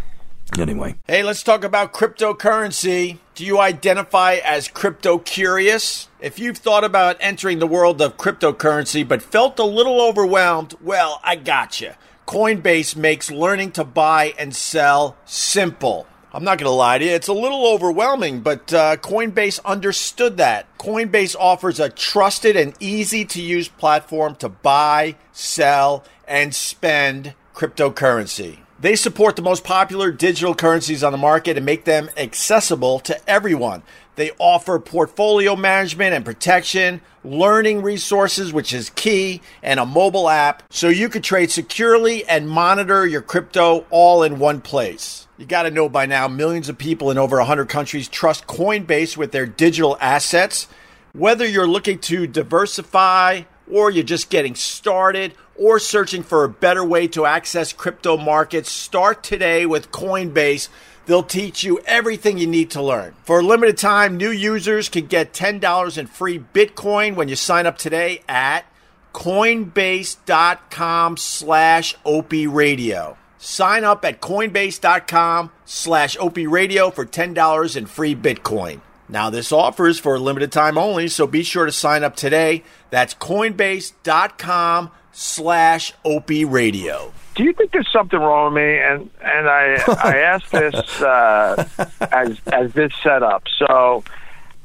[0.58, 3.18] Anyway, Hey, let's talk about cryptocurrency.
[3.34, 6.08] Do you identify as crypto curious?
[6.20, 11.20] If you've thought about entering the world of cryptocurrency but felt a little overwhelmed, well,
[11.24, 11.96] I gotcha.
[12.28, 16.06] Coinbase makes learning to buy and sell simple.
[16.34, 20.38] I'm not going to lie to you, it's a little overwhelming, but uh, Coinbase understood
[20.38, 20.66] that.
[20.78, 28.58] Coinbase offers a trusted and easy to use platform to buy, sell, and spend cryptocurrency.
[28.80, 33.30] They support the most popular digital currencies on the market and make them accessible to
[33.30, 33.84] everyone.
[34.16, 40.64] They offer portfolio management and protection, learning resources, which is key, and a mobile app
[40.68, 45.23] so you can trade securely and monitor your crypto all in one place.
[45.36, 49.16] You got to know by now, millions of people in over 100 countries trust Coinbase
[49.16, 50.68] with their digital assets.
[51.12, 56.84] Whether you're looking to diversify or you're just getting started or searching for a better
[56.84, 60.68] way to access crypto markets, start today with Coinbase.
[61.06, 63.16] They'll teach you everything you need to learn.
[63.24, 67.66] For a limited time, new users can get $10 in free Bitcoin when you sign
[67.66, 68.66] up today at
[69.12, 73.16] coinbase.com slash radio.
[73.44, 78.80] Sign up at coinbase.com slash radio for $10 in free Bitcoin.
[79.06, 82.16] Now, this offer is for a limited time only, so be sure to sign up
[82.16, 82.64] today.
[82.88, 87.12] That's coinbase.com slash radio.
[87.34, 88.78] Do you think there's something wrong with me?
[88.78, 91.68] And and I I asked this uh,
[92.00, 93.42] as as this setup.
[93.58, 94.04] So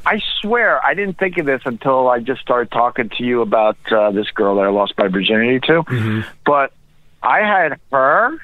[0.06, 3.78] I swear I didn't think of this until I just started talking to you about
[3.92, 6.24] uh, this girl that I lost my virginity to.
[6.46, 6.72] But
[7.22, 8.40] I had her.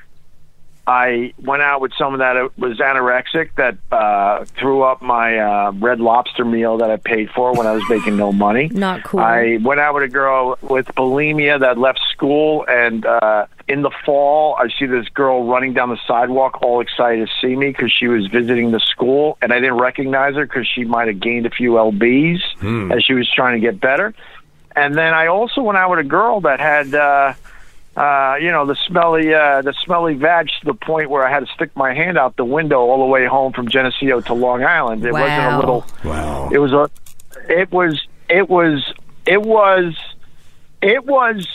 [0.88, 6.00] I went out with someone that was anorexic that uh, threw up my uh, red
[6.00, 8.68] lobster meal that I paid for when I was making no money.
[8.72, 9.20] Not cool.
[9.20, 13.90] I went out with a girl with bulimia that left school, and uh, in the
[14.06, 17.92] fall, I see this girl running down the sidewalk, all excited to see me because
[17.92, 21.48] she was visiting the school, and I didn't recognize her because she might have gained
[21.48, 22.42] a few lbs
[22.96, 24.14] as she was trying to get better.
[24.76, 26.94] And then I also went out with a girl that had.
[26.94, 27.34] Uh,
[27.96, 31.48] uh, you know, the smelly, uh, the smelly vag to the point where I had
[31.48, 34.64] to stick my hand out the window all the way home from Geneseo to Long
[34.64, 35.06] Island.
[35.06, 35.86] It wasn't a little.
[36.04, 36.50] wow.
[36.52, 36.89] It was a.
[37.50, 38.06] It was.
[38.30, 38.93] It was.
[39.26, 39.96] It was.
[40.82, 41.48] It was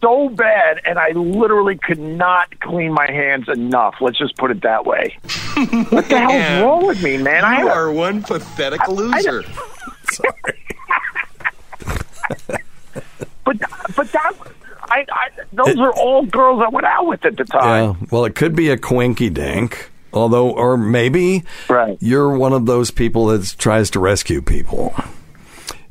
[0.00, 3.96] so bad, and I literally could not clean my hands enough.
[4.00, 5.16] Let's just put it that way.
[5.90, 7.44] what the hell's wrong with me, man?
[7.44, 9.42] I You had a- are one pathetic loser.
[13.44, 13.56] but
[13.96, 14.32] but that.
[14.94, 17.96] I, I, those are all girls I went out with at the time.
[18.00, 18.06] Yeah.
[18.10, 19.90] Well, it could be a quinky dink.
[20.12, 21.98] Although, or maybe Right.
[22.00, 24.94] you're one of those people that tries to rescue people.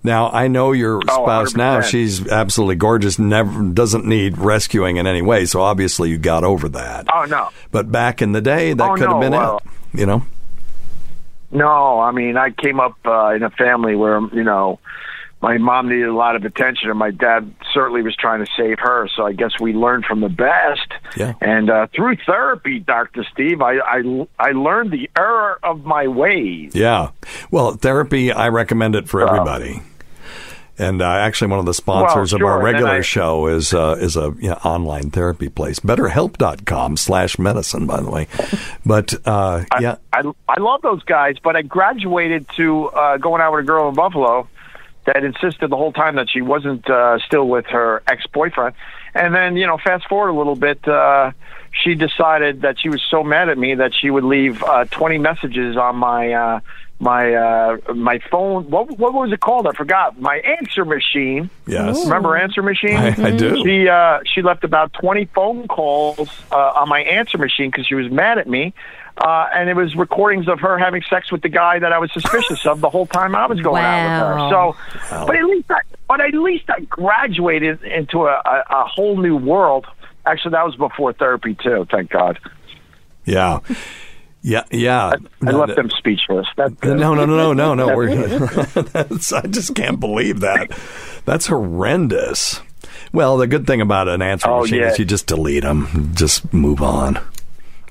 [0.01, 1.79] Now, I know your Oh, spouse now.
[1.79, 1.83] 100%.
[1.89, 5.43] She's absolutely gorgeous, never doesn't need rescuing in any way.
[5.45, 7.07] So obviously you got over that.
[7.13, 7.49] Oh no.
[7.71, 9.61] But back in the day, that Oh, could have been well-
[9.93, 9.99] it.
[9.99, 10.23] You know?
[11.51, 14.79] No, I mean, I came up uh, in a family where, you know,
[15.43, 18.79] my mom needed a lot of attention, and my dad certainly was trying to save
[18.79, 19.09] her.
[19.13, 20.87] So I guess we learned from the best.
[21.17, 21.33] Yeah.
[21.41, 26.73] And uh, through therapy, Doctor Steve, I, I I learned the error of my ways.
[26.73, 27.09] Yeah.
[27.51, 29.81] Well, therapy, I recommend it for everybody.
[30.79, 33.01] And uh, actually, one of the sponsors Well, of our sure, and then regular I-
[33.01, 35.81] show is uh, is a you know, online therapy place.
[35.81, 38.27] BetterHelp.com slash medicine, by the way.
[38.85, 43.51] But uh, yeah, I I love those guys, but I graduated to uh, going out
[43.51, 44.47] with a girl in Buffalo
[45.05, 48.75] that insisted the whole time that she wasn't uh, still with her ex boyfriend,
[49.13, 51.31] and then you know, fast forward a little bit, uh,
[51.83, 55.17] she decided that she was so mad at me that she would leave uh, twenty
[55.17, 56.31] messages on my.
[56.33, 56.59] Uh,
[56.99, 61.97] my uh my phone what what was it called i forgot my answer machine Yes.
[61.97, 62.03] Ooh.
[62.03, 63.61] remember answer machine I, I do.
[63.63, 67.95] she uh, she left about twenty phone calls uh, on my answer machine because she
[67.95, 68.73] was mad at me,
[69.18, 72.11] uh, and it was recordings of her having sex with the guy that I was
[72.14, 74.49] suspicious of the whole time I was going out with her.
[75.09, 79.18] So, but at least I, but at least I graduated into a, a, a whole
[79.18, 79.86] new world.
[80.26, 81.86] Actually, that was before therapy too.
[81.91, 82.39] Thank God.
[83.26, 83.59] Yeah.
[84.45, 85.14] Yeah, yeah.
[85.41, 86.47] I left them speechless.
[86.57, 87.95] That's No, no, no, no, no, no.
[87.95, 88.14] We're,
[88.76, 90.78] that's, I just can't believe that.
[91.24, 92.59] That's horrendous.
[93.14, 94.91] Well, the good thing about an answer Oh, machine yeah.
[94.91, 97.20] is you just delete them, just move on.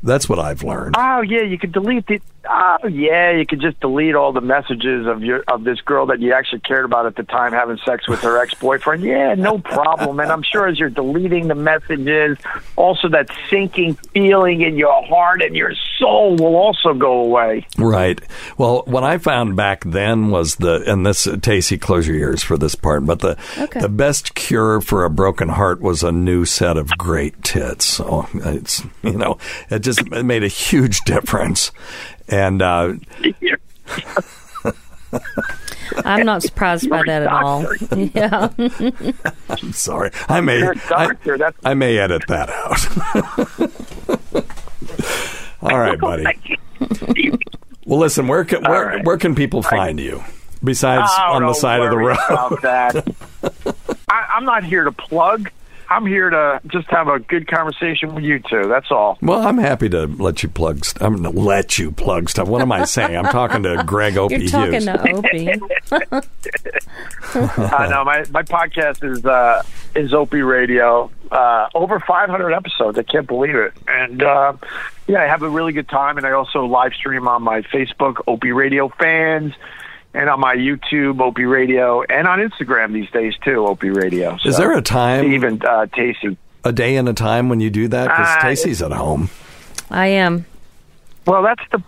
[0.03, 0.97] That's what I've learned.
[0.99, 5.07] Oh yeah, you could delete the Oh yeah, you could just delete all the messages
[5.07, 8.09] of your of this girl that you actually cared about at the time having sex
[8.09, 9.05] with her ex boyfriend.
[9.05, 10.19] Yeah, no problem.
[10.19, 12.39] and I'm sure as you're deleting the messages,
[12.77, 17.67] also that sinking feeling in your heart and your soul will also go away.
[17.79, 18.21] Right.
[18.59, 22.59] Well, what I found back then was the, and this, Tacey, close your ears for
[22.59, 23.81] this part, but the Okay.
[23.81, 27.85] the best cure for a broken heart was a new set of great tits.
[27.85, 29.39] So it's, you know,
[29.71, 31.71] it just it made a huge difference.
[32.29, 32.95] And uh,
[36.05, 37.67] I'm not surprised by that at all.
[38.15, 38.49] Yeah.
[39.49, 42.79] I'm sorry, I may, doctor, I, that's- I may edit that out.
[45.63, 46.25] All right, buddy.
[47.87, 49.05] Well, listen, where can where, right.
[49.05, 50.23] where can people find you
[50.63, 52.19] besides on the side of the road?
[52.29, 53.15] About that.
[54.09, 55.51] I, I'm not here to plug.
[55.93, 58.65] I'm here to just have a good conversation with you two.
[58.69, 59.19] That's all.
[59.21, 60.85] Well, I'm happy to let you plug.
[60.85, 62.49] St- I'm going to let you plug stuff.
[62.49, 63.17] What am I saying?
[63.17, 64.85] I'm talking to Gregg Opie You're talking Hughes.
[64.85, 66.29] to Opie.
[67.35, 69.63] I know my my podcast is uh,
[69.95, 71.11] is Opie Radio.
[71.31, 72.99] Uh, over 500 episodes.
[72.99, 73.73] I can't believe it.
[73.89, 74.53] And uh,
[75.07, 76.19] yeah, I have a really good time.
[76.19, 79.55] And I also live stream on my Facebook, Opie Radio fans,
[80.15, 84.39] and on my YouTube, Opie Radio, and on Instagram these days too, Opie Radio.
[84.45, 86.37] Is there a time, even uh, Tacey?
[86.65, 88.05] a day and a time when you do that?
[88.09, 89.31] Because Uh, Stacey's at home.
[89.91, 90.47] I am.
[91.27, 91.83] Well, that's the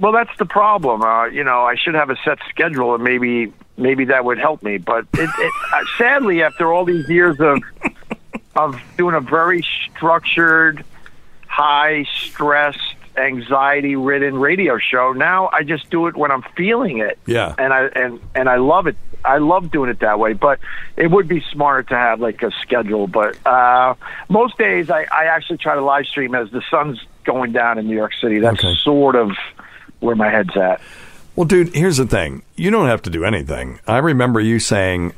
[0.00, 1.02] well, that's the problem.
[1.02, 4.62] Uh, you know, I should have a set schedule, and maybe maybe that would help
[4.62, 4.78] me.
[4.78, 7.58] But it, it, uh, sadly, after all these years of
[8.54, 9.64] of doing a very
[9.94, 10.84] structured,
[11.46, 17.18] high stressed, anxiety ridden radio show, now I just do it when I'm feeling it.
[17.26, 17.54] Yeah.
[17.58, 18.96] and I and and I love it.
[19.24, 20.60] I love doing it that way, but
[20.96, 23.08] it would be smarter to have like a schedule.
[23.08, 23.94] But uh,
[24.28, 27.86] most days, I, I actually try to live stream as the sun's going down in
[27.88, 28.38] New York City.
[28.38, 28.74] That's Okay.
[28.84, 29.32] sort of
[30.00, 30.80] where my head's at.
[31.34, 32.42] Well, dude, here's the thing.
[32.56, 33.80] You don't have to do anything.
[33.86, 35.12] I remember you saying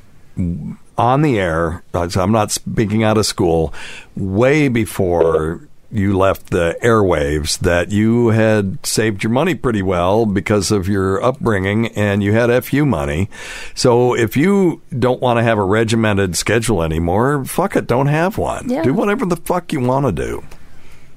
[0.98, 3.72] on the air, so I'm not speaking out of school,
[4.16, 5.60] way before
[5.92, 11.22] you left the airwaves that you had saved your money pretty well because of your
[11.22, 13.28] upbringing and you had FU money.
[13.74, 18.38] So if you don't want to have a regimented schedule anymore, fuck it, don't have
[18.38, 18.68] one.
[18.68, 18.82] Yeah.
[18.82, 20.44] Do whatever the fuck you want to do.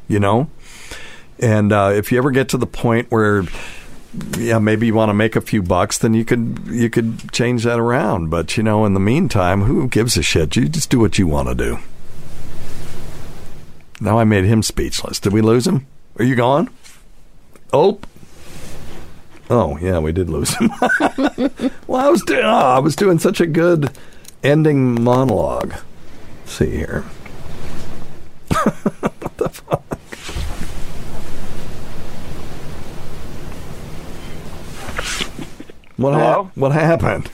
[0.08, 0.50] You know?
[1.40, 3.44] And uh, if you ever get to the point where
[4.38, 7.64] yeah, maybe you want to make a few bucks, then you could you could change
[7.64, 8.30] that around.
[8.30, 10.56] But you know, in the meantime, who gives a shit?
[10.56, 11.80] You just do what you want to do.
[14.04, 15.18] Now I made him speechless.
[15.18, 15.88] Did we lose him?
[16.20, 16.70] Are you gone?
[17.72, 18.02] Oh.
[19.50, 20.70] Oh yeah, we did lose him.
[21.88, 23.92] well, I was doing oh, ah, I was doing such a good
[24.44, 25.76] ending monologue.
[26.42, 27.04] Let's see here.
[28.50, 29.84] what the fuck?
[35.96, 37.30] What, hap- what happened?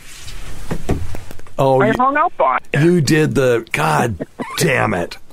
[1.61, 2.59] Oh, I you, hung up on.
[2.73, 3.67] you did the.
[3.73, 4.25] God
[4.59, 5.17] damn it.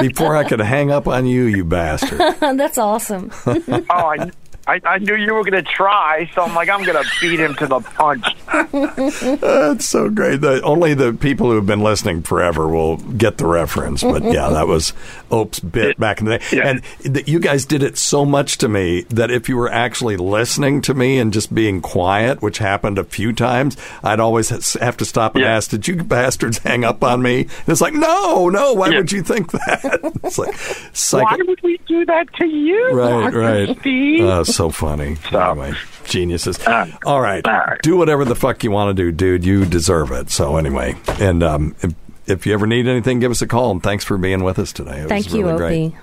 [0.00, 2.18] Before I could hang up on you, you bastard.
[2.40, 3.30] That's awesome.
[3.68, 4.30] Oh, I,
[4.68, 7.38] I, I knew you were going to try, so I'm like, I'm going to beat
[7.38, 8.26] him to the punch.
[8.50, 10.40] That's so great.
[10.40, 14.02] The, only the people who have been listening forever will get the reference.
[14.02, 14.92] But yeah, that was
[15.30, 16.44] Ope's bit back in the day.
[16.52, 16.68] Yeah.
[16.68, 16.82] And
[17.14, 20.80] th- you guys did it so much to me that if you were actually listening
[20.82, 25.04] to me and just being quiet, which happened a few times, I'd always have to
[25.04, 25.56] stop and Yeah.
[25.56, 28.72] ask, "Did you bastards hang up on me?" And it's like, "No, no.
[28.74, 28.98] Why Yeah.
[28.98, 30.54] would you think that?" it's like,
[30.92, 32.90] psycho- Why would we do that to you?
[32.92, 33.38] Right, Dr.
[33.38, 33.78] right.
[33.80, 34.24] Steve?
[34.24, 35.16] Oh, so funny.
[35.30, 35.72] So- Anyway,
[36.04, 36.58] geniuses.
[36.66, 37.46] Uh, all right.
[37.46, 37.80] all right.
[37.82, 39.44] Do whatever the fuck you want to do, dude.
[39.44, 40.30] You deserve it.
[40.30, 41.94] So anyway, and um, if,
[42.26, 43.70] if you ever need anything, give us a call.
[43.70, 45.00] And thanks for being with us today.
[45.02, 45.84] It Thank was you, really great.
[45.86, 45.96] Opie.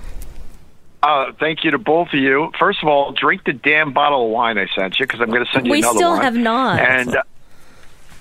[1.01, 2.49] Uh, thank you to both of you.
[2.57, 5.43] First of all, drink the damn bottle of wine I sent you because I'm going
[5.45, 6.21] to send you We another still one.
[6.21, 6.79] have not.
[6.79, 7.23] And uh,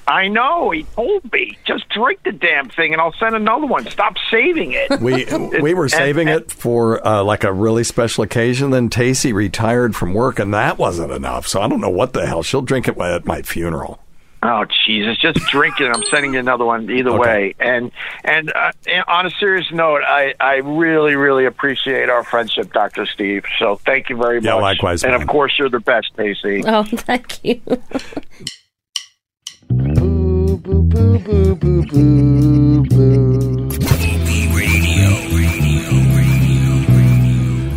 [0.06, 3.88] I know he told me just drink the damn thing, and I'll send another one.
[3.88, 5.00] Stop saving it.
[5.00, 5.26] We
[5.62, 8.70] we were saving and- it for uh, like a really special occasion.
[8.70, 11.46] Then Tacey retired from work, and that wasn't enough.
[11.46, 12.42] So I don't know what the hell.
[12.42, 14.00] She'll drink it at my funeral.
[14.44, 15.18] Oh Jesus!
[15.18, 15.86] Just drink it.
[15.86, 17.20] I'm sending you another one either Okay.
[17.20, 17.54] way.
[17.60, 17.92] And
[18.24, 23.06] and uh, and on a serious note, I I really really appreciate our friendship, Doctor
[23.06, 23.44] Steve.
[23.60, 24.44] So thank you very much.
[24.46, 25.22] Yeah, likewise, And man.
[25.22, 26.64] of course, you're the best, Tacey.
[26.66, 27.60] Oh, thank you.
[29.82, 32.82] Boo boo boo boo boo boo.
[32.88, 37.12] Boo KB Radio, radio, radio, radio.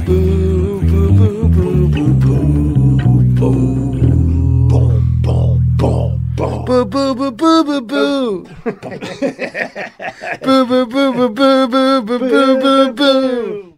[0.06, 3.58] Boo, boo, boo, boo, boo, boo, boo.
[4.70, 6.66] Boom, boom, boom, boom.
[6.66, 8.46] Boo, boo, boo, boo, boo, boo.
[10.44, 13.75] Boo, boo boo boo boo boo boo boo boo boo.